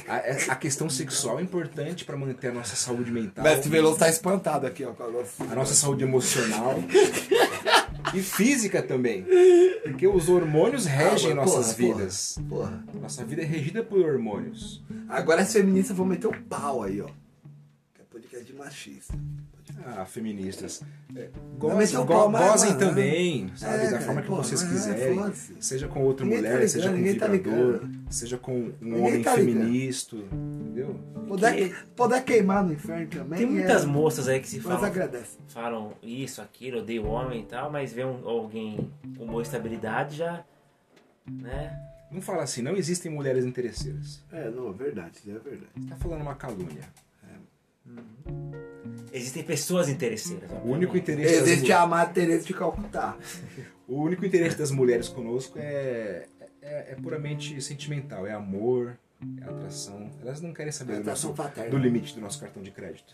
[0.08, 3.70] é, a, é- a questão sexual é importante para manter a nossa saúde mental, Mestre
[3.70, 4.94] Veloso tá espantado aqui, ó.
[4.94, 5.44] Com a nossa...
[5.44, 6.76] a nossa saúde emocional
[8.14, 9.26] e física também.
[9.84, 12.40] Porque os hormônios regem Ah, mas nossas porra, porra, vidas.
[12.48, 12.84] Porra.
[13.02, 14.82] Nossa vida é regida por hormônios.
[15.10, 17.08] Agora as feministas vão meter o pau aí, ó.
[17.94, 19.14] Que é podcast de machista.
[19.86, 20.82] Ah, feministas.
[21.16, 23.86] É, gozem o go- gozem mano, também, sabe?
[23.86, 25.16] É, da forma que pô, vocês é, quiserem.
[25.18, 25.56] foda-se.
[25.60, 28.54] seja com outra Ninguém tá mulher, ligando, seja com um ninguém tá vibrador, seja com
[28.58, 30.96] um Ninguém homem tá feminista, entendeu?
[31.28, 33.40] Poder, poder queimar no inferno também.
[33.40, 34.92] Tem muitas é, moças aí que se falam,
[35.48, 40.44] falam isso, aquilo, odeio homem e tal, mas vê um, alguém com boa estabilidade já.
[41.30, 41.78] Né?
[42.10, 44.24] Não fala assim, não existem mulheres interesseiras.
[44.32, 45.68] É, não, é verdade, é verdade.
[45.78, 46.82] Você tá falando uma calúnia.
[49.12, 50.50] Existem pessoas interesseiras.
[50.64, 53.18] O único interesse, das, Existe mu- a Amada Teresa de Calcutá.
[53.88, 56.26] o único interesse das mulheres conosco é,
[56.62, 58.98] é, é puramente sentimental, é amor,
[59.42, 60.10] é atração.
[60.22, 63.14] Elas não querem saber do, Atração nosso, do limite do nosso cartão de crédito.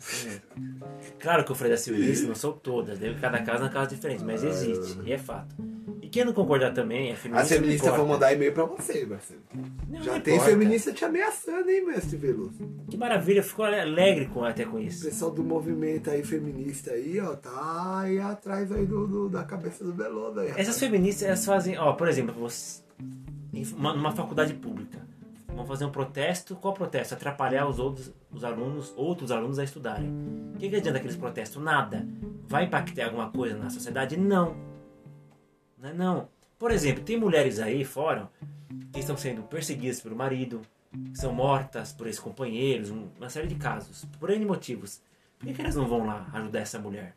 [1.19, 3.95] Claro que eu falei da feminista, não sou todas, deve cada caso é um caso
[3.95, 5.55] diferente, mas existe, e é fato.
[6.01, 7.43] E quem não concordar também é feminista.
[7.43, 9.39] As feministas vão mandar e-mail pra você, Marcelo.
[9.87, 10.51] Não, Já não tem importa.
[10.51, 12.53] feminista te ameaçando, hein, mestre Veloso?
[12.89, 15.05] Que maravilha, eu fico alegre com, até com O isso.
[15.05, 19.83] pessoal do movimento aí feminista aí, ó, tá aí atrás aí do, do- da cabeça
[19.83, 20.51] do Veloso aí.
[20.57, 22.81] Essas feministas, elas fazem, ó, por exemplo, você,
[23.75, 25.02] uma- numa faculdade pública,
[25.55, 27.13] vão fazer um protesto, qual protesto?
[27.13, 30.09] Atrapalhar os outros os alunos, outros alunos a estudarem.
[30.55, 31.61] O que, que adianta aqueles protestos?
[31.61, 32.07] Nada.
[32.47, 34.17] Vai impactar alguma coisa na sociedade?
[34.17, 34.55] Não.
[35.77, 36.27] Não é não.
[36.57, 38.29] Por exemplo, tem mulheres aí fora
[38.91, 40.61] que estão sendo perseguidas pelo marido,
[41.11, 45.01] que são mortas por ex-companheiros, um- uma série de casos, por N motivos.
[45.37, 47.15] Por que, que elas não vão lá ajudar essa mulher?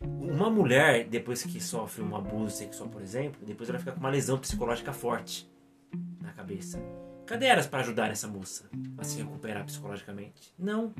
[0.00, 4.08] Uma mulher, depois que sofre um abuso sexual, por exemplo, depois ela fica com uma
[4.10, 5.48] lesão psicológica forte
[6.20, 6.80] na cabeça.
[7.32, 8.64] Cadê elas para ajudar essa moça
[8.98, 10.52] a se recuperar psicologicamente?
[10.58, 10.92] Não.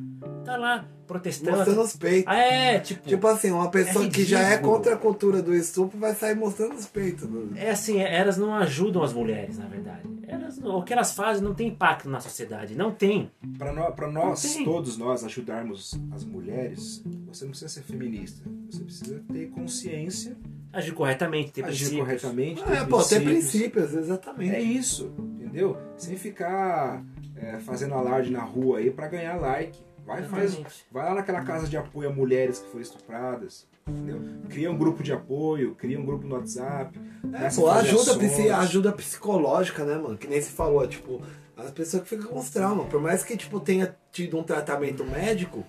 [0.46, 1.58] Tá lá protestando.
[1.58, 2.24] Mostrando os peitos.
[2.32, 3.06] Ah, é, tipo.
[3.06, 6.34] Tipo assim, uma pessoa É que já é contra a cultura do estupro vai sair
[6.34, 7.28] mostrando os peitos.
[7.28, 7.66] né?
[7.66, 10.08] É assim, elas não ajudam as mulheres, na verdade.
[10.26, 12.74] Elas, o que elas fazem não tem impacto na sociedade.
[12.74, 13.30] Não tem.
[13.58, 14.64] Para nós, pra nós Não tem.
[14.64, 18.42] todos nós, ajudarmos as mulheres, você não precisa ser feminista.
[18.70, 20.34] Você precisa ter consciência,
[20.72, 22.00] Agir corretamente, ter agir princípios.
[22.06, 23.50] corretamente, ter É, pô, tem princípios.
[23.50, 24.54] princípios, exatamente.
[24.54, 25.12] É isso,
[25.52, 25.76] entendeu?
[25.96, 27.04] Sem ficar
[27.36, 29.78] é, fazendo alarde na rua aí pra ganhar like.
[30.04, 30.58] Vai, faz,
[30.90, 33.68] vai lá naquela casa de apoio a mulheres que foram estupradas.
[33.86, 34.20] Entendeu?
[34.48, 36.98] Cria um grupo de apoio, cria um grupo no WhatsApp.
[37.32, 38.50] É, pô, ajuda, ações.
[38.50, 40.18] ajuda psicológica, né, mano?
[40.18, 41.22] Que nem se falou, tipo,
[41.56, 45.04] as pessoas que ficam com os traumas, por mais que, tipo, tenha tido um tratamento
[45.04, 45.64] médico,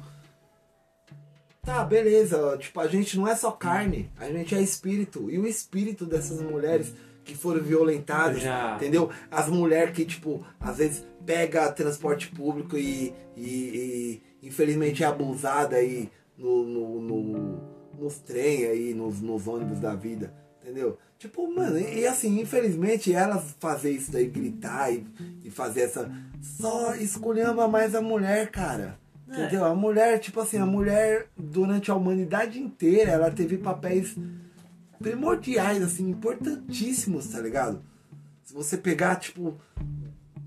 [1.62, 5.30] tá, beleza, tipo, a gente não é só carne, a gente é espírito.
[5.30, 6.94] E o espírito dessas mulheres
[7.24, 8.76] que foram violentadas, Já.
[8.76, 9.10] entendeu?
[9.32, 15.78] As mulheres que, tipo, às vezes pega transporte público e, e- e, infelizmente é abusada
[15.78, 20.34] aí no, no, no- nos trem aí, nos, nos ônibus da vida.
[20.62, 20.98] Entendeu?
[21.18, 25.06] Tipo, mano, e, e assim, infelizmente, elas fazer isso daí, gritar e,
[25.46, 26.12] e fazer essa.
[26.42, 28.98] Só escolhamba mais a mulher, cara.
[29.30, 29.42] É.
[29.46, 29.64] Entendeu?
[29.66, 34.16] A mulher, tipo assim, a mulher, durante a humanidade inteira, ela teve papéis
[35.00, 37.82] primordiais, assim, importantíssimos, tá ligado?
[38.44, 39.58] Se você pegar, tipo,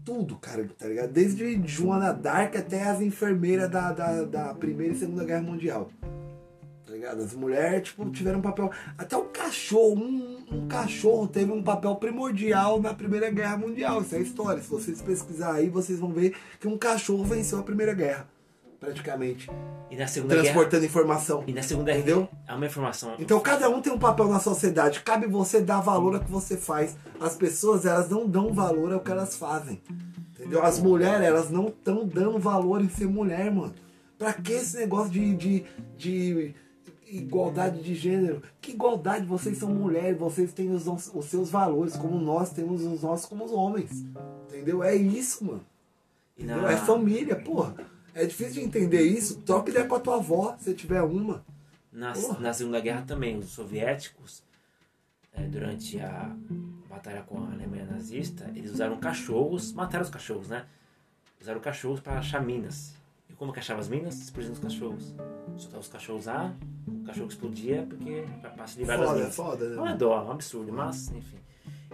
[0.05, 1.11] tudo, cara, tá ligado?
[1.11, 5.91] Desde Joana Dark até as enfermeiras da, da, da Primeira e Segunda Guerra Mundial.
[6.87, 7.23] Tá ligado?
[7.23, 8.71] As mulheres, tipo, tiveram um papel.
[8.97, 14.03] Até o cachorro, um, um cachorro teve um papel primordial na Primeira Guerra Mundial.
[14.03, 14.63] Isso é história.
[14.63, 18.29] Se vocês pesquisarem aí, vocês vão ver que um cachorro venceu a Primeira Guerra.
[18.79, 19.51] Praticamente.
[19.91, 20.45] E na Segunda Guerra.
[20.45, 21.45] Transportando informação.
[21.47, 21.99] E na Segunda Guerra.
[21.99, 22.29] Entendeu?
[22.47, 23.15] É uma informação.
[23.19, 25.01] Então cada um tem um papel na sociedade.
[25.01, 26.97] Cabe você dar valor ao que você faz.
[27.21, 29.81] As pessoas, elas não dão valor ao que elas fazem.
[30.35, 30.63] Entendeu?
[30.63, 33.75] As mulheres, elas não estão dando valor em ser mulher, mano.
[34.19, 35.65] Pra que esse negócio de, de,
[35.97, 36.55] de
[37.07, 38.43] igualdade de gênero?
[38.61, 39.27] Que igualdade?
[39.27, 43.45] Vocês são mulheres, vocês têm os, os seus valores, como nós temos os nossos como
[43.45, 44.05] os homens.
[44.49, 44.83] Entendeu?
[44.83, 45.65] É isso, mano.
[46.37, 46.67] Entendeu?
[46.69, 47.75] É família, porra.
[48.17, 49.41] É difícil de entender isso.
[49.43, 51.45] Troca ideia com a tua avó, se tiver uma.
[51.93, 52.41] Na, Porra.
[52.41, 54.43] na Segunda Guerra também, os soviéticos,
[55.35, 56.35] eh, durante a
[56.89, 60.65] batalha com a Alemanha nazista, eles usaram cachorros, mataram os cachorros, né?
[61.41, 62.95] Usaram cachorros para achar minas.
[63.29, 64.19] E como que achava as minas?
[64.19, 65.15] Explodindo os cachorros.
[65.59, 66.55] Soltava os cachorros lá,
[66.89, 69.37] o cachorro explodia porque para se livrar das Foda, minas.
[69.37, 69.77] foda, né?
[69.77, 71.39] Não é dó, é um absurdo, mas enfim.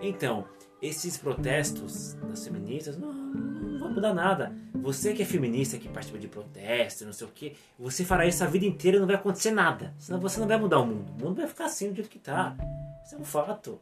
[0.01, 0.45] Então,
[0.81, 4.53] esses protestos das feministas não, não vão mudar nada.
[4.75, 8.43] Você que é feminista, que participa de protestos, não sei o que, você fará isso
[8.43, 9.95] a vida inteira e não vai acontecer nada.
[9.99, 11.11] Senão você não vai mudar o mundo.
[11.21, 12.57] O mundo vai ficar assim do jeito que tá.
[13.05, 13.81] Isso é um fato.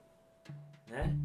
[0.88, 1.16] Né?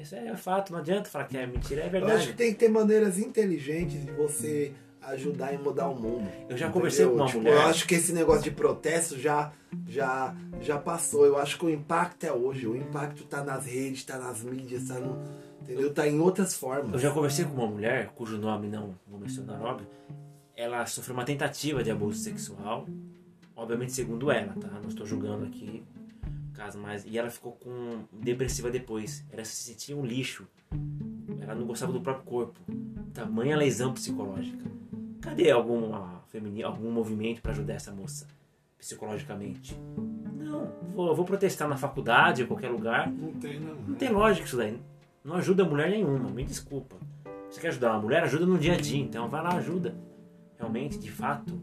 [0.00, 2.26] Isso é fato, não adianta falar que é mentira, é Eu acho verdade.
[2.28, 4.72] que tem que ter maneiras inteligentes de você
[5.02, 6.26] ajudar em mudar o mundo.
[6.48, 7.54] Eu já conversei com uma Tipo, mulher.
[7.54, 9.52] Eu acho que esse negócio de protesto já,
[9.86, 11.26] já, já passou.
[11.26, 12.66] Eu acho que o impacto é hoje.
[12.66, 15.18] O impacto tá nas redes, tá nas mídias, tá no.
[15.60, 15.92] Entendeu?
[15.92, 16.92] Tá em outras formas.
[16.92, 19.86] Eu já conversei com uma mulher, cujo nome não vou mencionar, óbvio.
[20.56, 22.86] Ela sofreu uma tentativa de abuso sexual.
[23.56, 24.68] Obviamente, segundo ela, tá?
[24.80, 25.82] Não estou julgando aqui
[26.50, 27.04] o caso, mas.
[27.06, 29.24] E ela ficou com depressiva depois.
[29.30, 30.46] Ela se sentia um lixo.
[31.40, 32.60] Ela não gostava do próprio corpo.
[33.12, 34.64] Tamanha lesão psicológica.
[35.20, 36.62] Cadê alguma femini...
[36.62, 38.26] algum movimento para ajudar essa moça?
[38.78, 39.78] Psicologicamente?
[40.34, 40.72] Não.
[40.94, 43.10] Vou, vou protestar na faculdade, em qualquer lugar.
[43.10, 43.74] Não tem, não.
[43.74, 44.80] Não tem lógica isso daí.
[45.24, 46.96] Não ajuda mulher nenhuma, me desculpa.
[47.50, 48.22] Você quer ajudar uma mulher?
[48.22, 49.94] Ajuda no dia a dia, então vai lá, ajuda.
[50.58, 51.60] Realmente, de fato.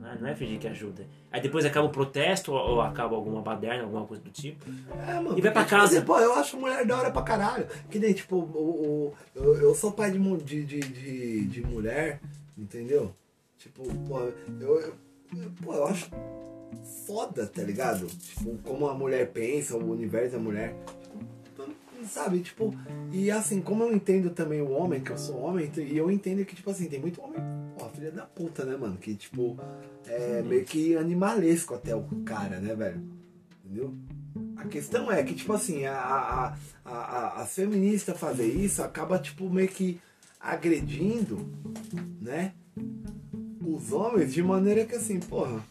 [0.00, 1.06] Não é- Não é fingir que ajuda.
[1.30, 4.64] Aí depois acaba o protesto ou, ou acaba alguma baderna, alguma coisa do tipo.
[5.06, 5.94] É, mano, E vai pra porque, casa.
[6.00, 7.66] tipo pô, eu acho mulher da hora pra caralho.
[7.90, 8.40] Que nem, tipo, o,
[9.10, 10.18] o- eu, eu sou pai de,
[10.64, 12.20] de, de, de mulher,
[12.56, 13.14] entendeu?
[13.58, 14.94] Tipo, pô, eu, eu,
[15.62, 16.08] pô, eu acho
[17.06, 18.06] foda, tá ligado?
[18.06, 20.74] Tipo, como a mulher pensa, o universo da mulher.
[22.08, 22.74] Sabe, tipo,
[23.12, 26.44] e assim, como eu entendo também o homem, que eu sou homem, e eu entendo
[26.44, 27.40] que, tipo assim, tem muito homem,
[27.78, 28.96] pô, filha da puta, né, mano?
[28.96, 29.58] Que, tipo,
[30.06, 33.02] é meio que animalesco até o cara, né, velho?
[33.64, 33.94] Entendeu?
[34.56, 39.18] A questão é que, tipo assim, a, a, a, a, as feministas fazer isso acaba,
[39.18, 40.00] tipo, meio que
[40.40, 41.46] agredindo,
[42.20, 42.54] né?
[43.64, 45.62] Os homens de maneira que, assim, porra.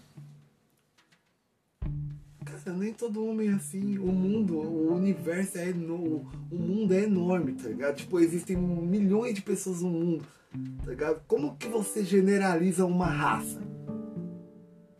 [2.68, 3.97] Cara, nem todo homem é assim.
[3.97, 6.28] O mundo, o universo é enorme.
[6.51, 7.95] O mundo é enorme, tá ligado?
[7.95, 10.26] Tipo, existem milhões de pessoas no mundo,
[10.84, 11.22] tá ligado?
[11.30, 13.61] Como que você generaliza uma raça?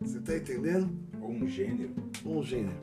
[0.00, 0.88] Você tá entendendo?
[1.20, 1.90] Ou um gênero,
[2.24, 2.80] Um gênero.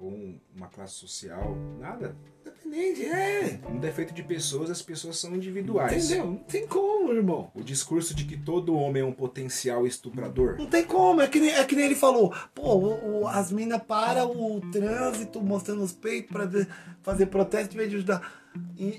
[0.00, 2.16] ou um- uma classe social, nada.
[2.64, 3.58] Depende, é.
[3.68, 6.06] Um defeito de pessoas, as pessoas são individuais.
[6.06, 6.26] Entendeu?
[6.26, 7.50] Não tem como, irmão.
[7.54, 10.56] O discurso de que todo homem é um potencial estuprador.
[10.58, 12.32] Não tem como, é que nem, é que nem ele falou.
[12.54, 16.68] Pô, o- o- as minas param o trânsito mostrando os peitos ver-
[17.02, 18.41] fazer protesto em vez de ajudar.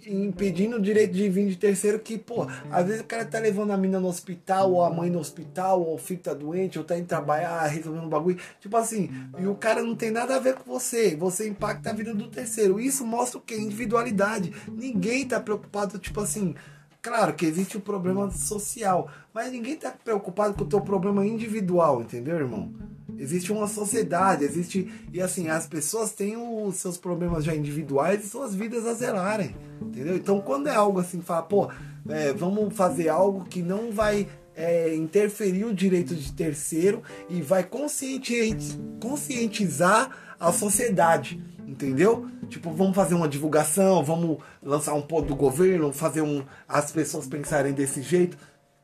[0.07, 3.71] Impedindo o direito de vir de terceiro que, pô, às vezes o cara tá levando
[3.71, 6.85] a mina no hospital, ou a mãe no hospital, ou o filho tá doente, ou
[6.85, 8.39] tá indo trabalhar, resolvendo um bagulho.
[8.59, 11.15] Tipo assim, e o cara não tem nada a ver com você.
[11.15, 12.79] Você impacta a vida do terceiro.
[12.79, 13.55] Isso mostra o que?
[13.55, 14.53] Individualidade.
[14.71, 16.55] Ninguém tá preocupado, tipo assim.
[17.01, 22.01] Claro que existe o problema social, mas ninguém tá preocupado com o teu problema individual,
[22.01, 22.71] entendeu, irmão?
[23.17, 24.91] Existe uma sociedade, existe.
[25.11, 29.55] E assim, as pessoas têm os seus problemas já individuais e suas vidas a zelarem,
[29.81, 30.15] entendeu?
[30.15, 31.69] Então, quando é algo assim, fala, pô,
[32.09, 37.63] é, vamos fazer algo que não vai é, interferir o direito de terceiro e vai
[37.63, 38.57] conscienti-
[39.01, 42.27] conscientizar a sociedade, entendeu?
[42.49, 47.25] Tipo, vamos fazer uma divulgação, vamos lançar um ponto do governo, fazer um as pessoas
[47.25, 48.37] pensarem desse jeito,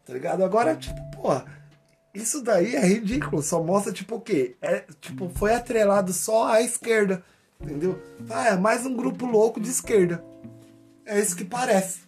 [0.06, 0.44] tá ligado?
[0.44, 1.30] Agora, tipo, pô,
[2.14, 4.56] isso daí é ridículo, só mostra tipo o quê?
[4.62, 7.24] É, tipo, foi atrelado só à esquerda,
[7.62, 8.02] Entendeu?
[8.30, 10.24] Ah, é mais um grupo louco de esquerda.
[11.06, 12.00] É isso que parece.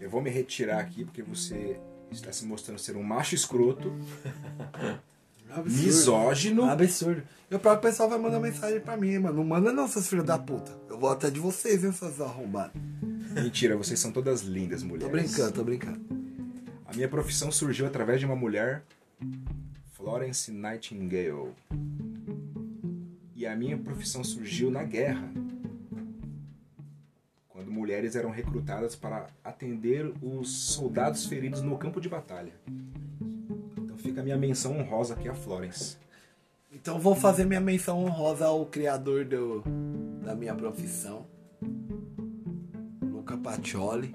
[0.00, 1.80] Eu vou me retirar aqui porque você
[2.12, 3.92] está se mostrando ser um macho escroto,
[5.50, 5.70] Absurdo.
[5.84, 6.64] misógino.
[6.64, 7.22] Absurdo.
[7.50, 9.38] E o próprio pessoal vai mandar mensagem pra mim, mano.
[9.38, 10.70] Não manda não, seus filhos da puta.
[10.88, 12.80] Eu vou até de vocês, hein, seus arrombados.
[13.32, 15.06] Mentira, vocês são todas lindas, mulheres.
[15.10, 16.00] Tô brincando, tô brincando.
[16.86, 18.84] A minha profissão surgiu através de uma mulher,
[19.92, 21.52] Florence Nightingale.
[23.34, 25.30] E a minha profissão surgiu na guerra,
[27.48, 32.52] quando mulheres eram recrutadas para atender os soldados feridos no campo de batalha.
[33.76, 35.96] Então fica a minha menção honrosa aqui a Florence.
[36.72, 39.62] Então vou fazer minha menção honrosa ao criador do,
[40.22, 41.26] da minha profissão.
[43.02, 44.14] Luca Pacioli.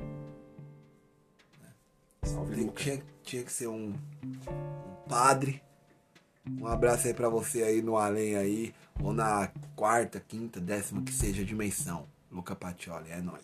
[2.23, 2.83] Salve, Luca.
[2.83, 3.93] tinha, tinha que ser um
[5.07, 5.61] padre.
[6.59, 8.73] Um abraço aí pra você aí no além aí.
[9.01, 12.05] Ou na quarta, quinta, décima que seja dimensão.
[12.31, 13.43] Luca Pacioli, é nóis.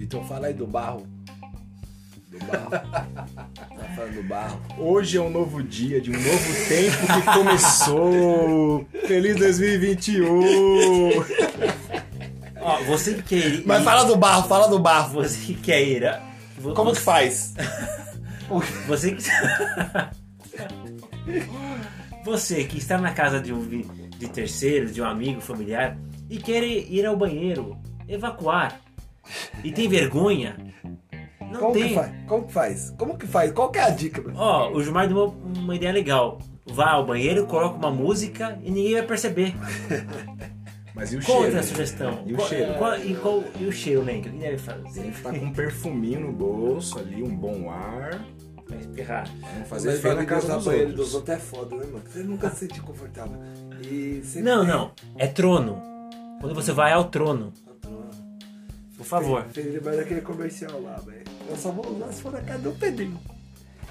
[0.00, 1.06] Então fala aí do barro.
[2.28, 3.08] Do barro.
[4.18, 4.60] do barro.
[4.76, 8.84] Hoje é um novo dia de um novo tempo que começou.
[9.06, 11.10] Feliz 2021!
[12.60, 13.62] Ó, você que quer ir.
[13.64, 15.14] Mas fala do barro, fala do barro.
[15.22, 16.04] Você que quer ir.
[16.06, 16.20] a-
[16.58, 17.54] vo- Como que faz?
[18.88, 19.22] Você que.
[22.24, 23.86] Você que está na casa de um vi-
[24.18, 25.96] de terceiro, de um amigo, familiar,
[26.28, 27.76] e quer ir ao banheiro,
[28.08, 28.80] evacuar,
[29.62, 30.56] e tem vergonha,
[31.52, 31.88] não Como tem.
[31.88, 32.12] que faz?
[32.26, 32.94] Como que faz?
[32.98, 33.52] Como que faz?
[33.52, 34.22] Qual que é a dica?
[34.34, 36.38] Ó, o Gilmar deu uma, uma ideia legal.
[36.66, 39.54] Vá ao banheiro, coloca uma música e ninguém vai perceber.
[40.94, 41.44] Mas e o Qual cheiro?
[41.46, 42.22] outra sugestão?
[42.26, 42.74] E o Qual- cheiro?
[42.74, 44.28] qual- e, qual- e o cheiro, Lenk?
[44.28, 45.12] O que deve fazer?
[45.22, 48.20] Tá com um perfuminho no bolso ali, um bom ar.
[48.68, 49.30] Vai espirrar.
[49.54, 52.02] Vamos fazer feio na casa dos banheiro dos outros é foda, né, mano?
[52.06, 53.38] Você nunca se sente confortável.
[53.82, 54.90] E Não, tem- não.
[55.16, 55.80] É trono.
[56.40, 57.52] Quando você vai ao trono,
[58.96, 59.44] por favor.
[59.52, 61.22] Fez lembrar daquele comercial lá, velho.
[61.48, 63.18] Eu só vou usar se for na casa do Pedrinho.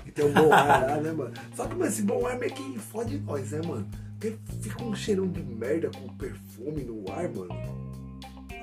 [0.05, 1.33] E tem um bom ar lá, né, mano?
[1.55, 3.87] Só que, mano, esse bom ar meio que fode nós, né, mano?
[4.19, 7.49] Porque fica um cheirão de merda com perfume no ar, mano.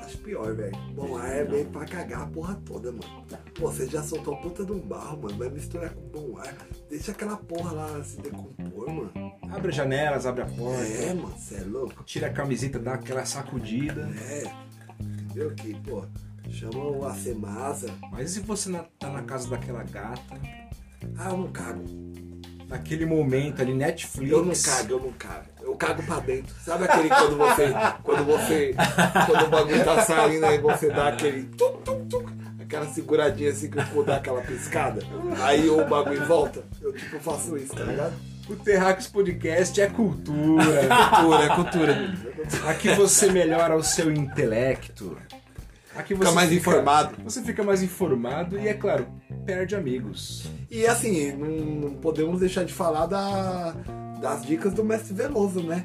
[0.00, 0.76] Acho pior, velho.
[0.94, 3.26] Bom ar é bem pra cagar a porra toda, mano.
[3.54, 5.36] Pô, você já soltou a puta de um barro, mano.
[5.36, 6.54] Vai misturar com bom ar.
[6.90, 9.12] Deixa aquela porra lá se decompor, mano.
[9.50, 10.82] Abre as janelas, abre a porta.
[10.82, 12.04] É, mano, você é louco.
[12.04, 14.08] Tira a camiseta, dá aquela sacudida.
[14.28, 14.44] É.
[15.00, 16.04] Entendeu que, pô,
[16.50, 17.90] chama o Acemasa.
[18.10, 20.34] Mas e se você na- tá na casa daquela gata,
[21.18, 21.84] Ah, eu não cago.
[22.68, 24.32] naquele momento ali, Netflix.
[24.32, 25.44] Eu não cago, eu não cago.
[25.62, 26.54] Eu cago pra dentro.
[26.64, 27.72] Sabe aquele quando você.
[28.02, 28.74] Quando você.
[29.26, 31.44] Quando o bagulho tá saindo aí você dá aquele.
[31.56, 32.26] Tum, tum, tum,
[32.60, 35.02] aquela seguradinha assim que o cu dá aquela piscada.
[35.42, 36.64] Aí o bagulho volta.
[36.80, 38.14] Eu tipo faço isso, tá ligado?
[38.48, 40.64] O Terráqueos Podcast é cultura.
[41.16, 42.14] Cultura, é cultura.
[42.68, 45.16] Aqui você melhora o seu intelecto.
[45.96, 47.16] Aqui você Fica mais informado.
[47.24, 49.06] Você fica mais informado e, é claro,
[49.46, 50.44] perde amigos.
[50.70, 51.48] E assim, não,
[51.90, 53.72] não podemos deixar de falar da,
[54.20, 55.84] das dicas do Mestre Veloso, né?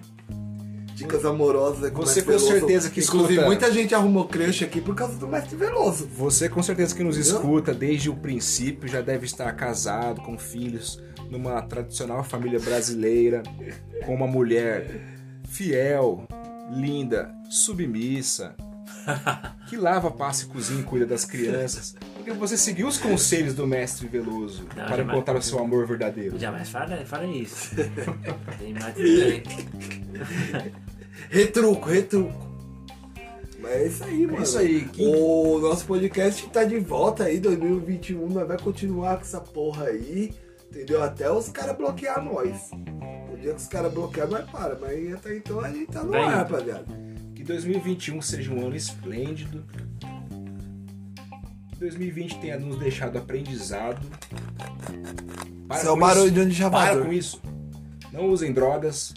[0.96, 2.48] Dicas amorosas com o Você com Veloso.
[2.48, 6.08] certeza que Inclusive, escuta- muita gente arrumou crush aqui por causa do Mestre Veloso.
[6.18, 7.36] Você com certeza que nos Entendeu?
[7.38, 13.44] escuta desde o princípio já deve estar casado, com filhos, numa tradicional família brasileira,
[14.06, 14.90] com uma mulher
[15.48, 16.28] fiel,
[16.72, 18.56] linda, submissa,
[19.70, 21.96] que lava, passa e cozinha e cuida das crianças.
[22.16, 25.10] Porque você seguiu os conselhos do mestre Veloso Não, para jamais.
[25.10, 26.38] encontrar o seu amor verdadeiro.
[26.38, 27.76] Jamais fala, fala isso.
[28.60, 29.44] Tem mais também.
[31.30, 32.50] Retruco, retruco.
[33.62, 34.44] Mas é isso aí, mano.
[34.44, 38.30] isso aí, que- O nosso podcast tá de volta aí, 2021.
[38.30, 40.34] Nós vai continuar com essa porra aí.
[40.72, 41.04] Entendeu?
[41.04, 42.70] Até os caras bloquear nós.
[43.34, 44.78] O dia que os caras bloquear, nós para.
[44.80, 46.86] Mas até então a gente tá no Vai ar, rapaziada.
[47.50, 49.66] Que 2021 seja um ano esplêndido.
[51.72, 54.06] Que 2020 tenha nos deixado aprendizado.
[55.68, 56.34] Para Isso é barulho isso.
[56.36, 57.42] de onde já Para com isso.
[58.14, 59.16] Não usem drogas.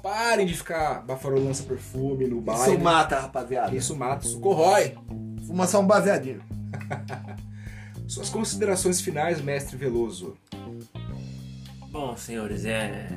[0.00, 2.74] Parem de ficar bafarolando perfume no baile.
[2.74, 3.74] Isso mata, rapaziada.
[3.74, 4.96] Isso mata, isso corrói.
[5.44, 6.44] Fuma só um baseadinho.
[8.06, 10.36] Suas considerações finais, mestre Veloso.
[11.90, 13.08] Bom, senhores, é.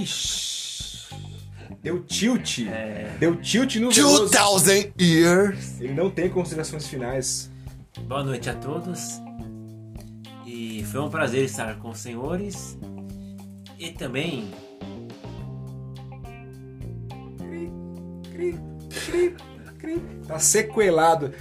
[0.00, 0.56] Ixi.
[1.82, 2.60] Deu tilt.
[2.60, 3.16] É.
[3.18, 4.30] Deu tilt no Veloso.
[4.30, 5.80] 2000 years.
[5.80, 7.50] Ele não tem considerações finais.
[8.06, 9.20] Boa noite a todos.
[10.44, 12.78] E foi um prazer estar com os senhores.
[13.78, 14.50] E também
[17.38, 17.70] Cri,
[18.32, 18.58] cri,
[19.06, 19.36] cri.
[20.26, 21.32] Tá sequelado.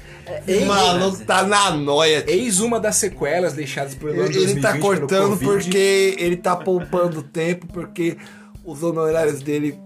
[0.48, 2.22] O maluco tá na noia.
[2.22, 2.34] tio.
[2.34, 7.24] Eis uma das sequelas deixadas por Ele, ele 2020 tá cortando porque ele tá poupando
[7.24, 8.18] tempo, porque
[8.64, 9.80] os honorários dele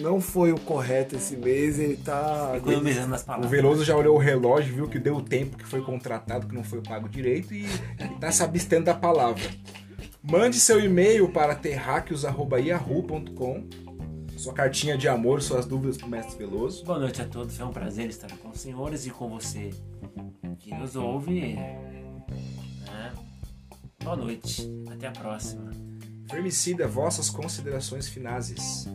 [0.00, 1.78] não foi o correto esse mês.
[1.78, 2.52] Ele tá.
[2.56, 3.50] economizando nas O palavras.
[3.50, 6.64] Veloso já olhou o relógio, viu que deu o tempo que foi contratado, que não
[6.64, 7.66] foi pago direito e
[7.98, 9.42] ele tá se abstendo da palavra.
[10.22, 13.64] Mande seu e-mail para terráqueos.yahoo.com
[14.40, 16.82] Sua cartinha de amor, suas dúvidas pro Mestre Veloso.
[16.82, 19.68] Boa noite a todos, foi um prazer estar com os senhores e com você
[20.58, 21.56] que nos ouve.
[21.56, 23.12] né?
[24.02, 25.70] Boa noite, até a próxima.
[26.24, 28.86] Vermicida, vossas considerações finais.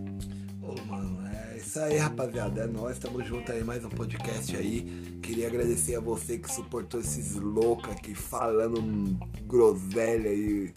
[0.63, 2.61] Ô, mano, é isso aí, rapaziada.
[2.61, 5.19] É nóis, tamo junto aí, mais um podcast aí.
[5.21, 9.15] Queria agradecer a você que suportou esses loucos aqui falando um
[9.45, 10.73] groselha aí.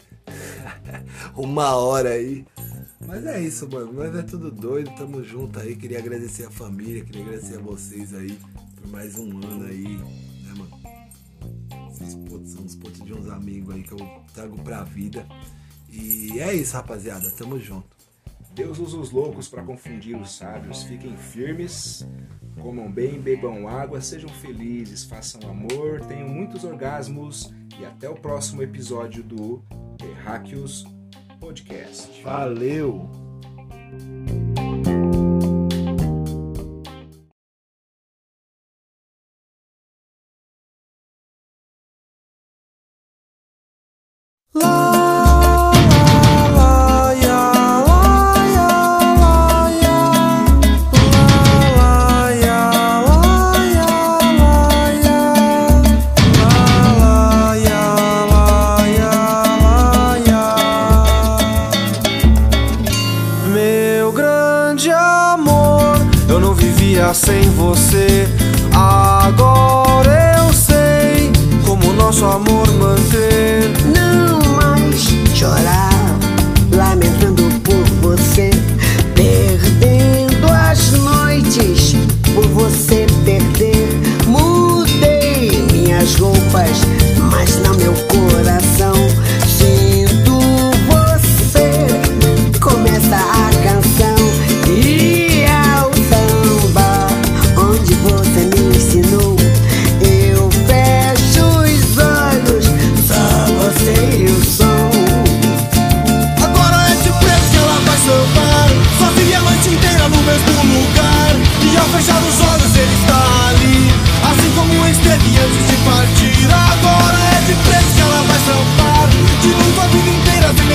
[1.35, 2.45] Uma hora aí.
[3.07, 3.92] Mas é isso, mano.
[3.92, 5.76] Nós é tudo doido, tamo junto aí.
[5.76, 8.38] Queria agradecer a família, queria agradecer a vocês aí
[8.76, 9.96] por mais um ano aí,
[10.42, 11.90] né, mano?
[11.90, 15.26] Esses putos são uns putos de uns amigos aí que eu trago pra vida.
[15.90, 17.30] E é isso, rapaziada.
[17.30, 17.96] Tamo junto.
[18.55, 20.82] Deus usa os loucos para confundir os sábios.
[20.82, 22.07] Fiquem firmes,
[22.61, 28.62] comam bem, bebam água, sejam felizes, façam amor, tenham muitos orgasmos e até o próximo
[28.62, 29.62] episódio do
[29.96, 30.84] Terráqueos
[31.41, 32.22] Podcast.
[32.22, 33.09] Valeu!
[67.14, 68.28] Sem você.
[68.74, 71.30] Agora eu sei
[71.64, 73.28] como nosso amor manter.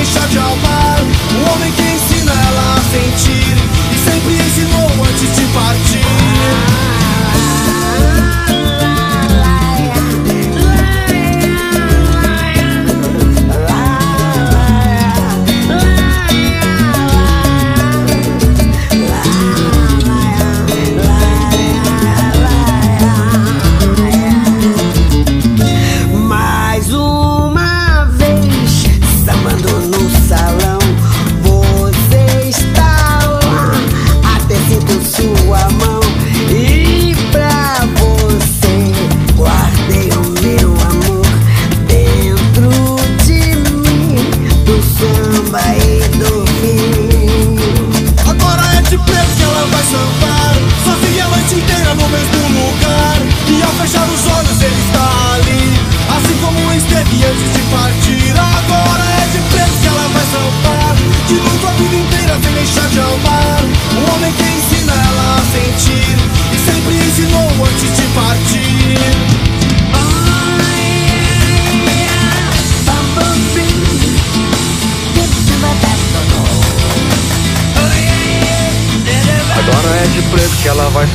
[0.04, 0.63] Inteira sem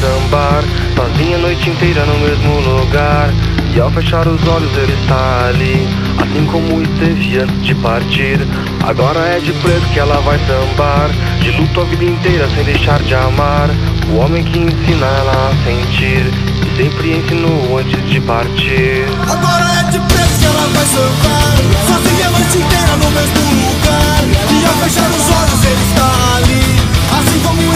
[0.01, 0.63] sambar.
[0.95, 3.31] Sozinha a noite inteira no mesmo lugar.
[3.75, 5.87] E ao fechar os olhos ele está ali.
[6.19, 8.41] Assim como esteve antes de partir.
[8.87, 11.11] Agora é de preto que ela vai sambar.
[11.41, 13.69] De luto a vida inteira sem deixar de amar.
[14.11, 16.27] O homem que ensina ela a sentir.
[16.65, 19.05] E sempre ensinou antes de partir.
[19.29, 21.57] Agora é de preto que ela vai sambar.
[21.87, 24.25] Sozinha a noite inteira no mesmo lugar.
[24.51, 26.78] E ao fechar os olhos ele está ali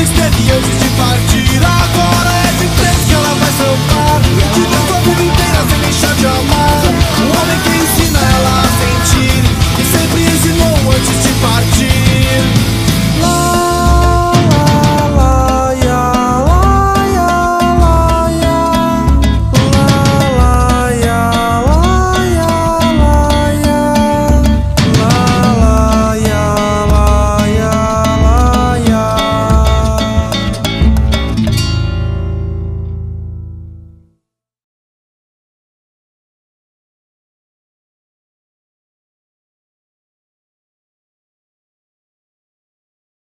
[0.03, 1.63] esteve antes de partir.
[1.65, 4.21] Agora é de três que ela vai sambar.
[4.55, 6.83] De duas a inteiras inteira sem deixar de amar.
[7.19, 9.45] O homem que ensina ela a sentir.
[9.79, 12.62] E sempre ensinou antes de partir.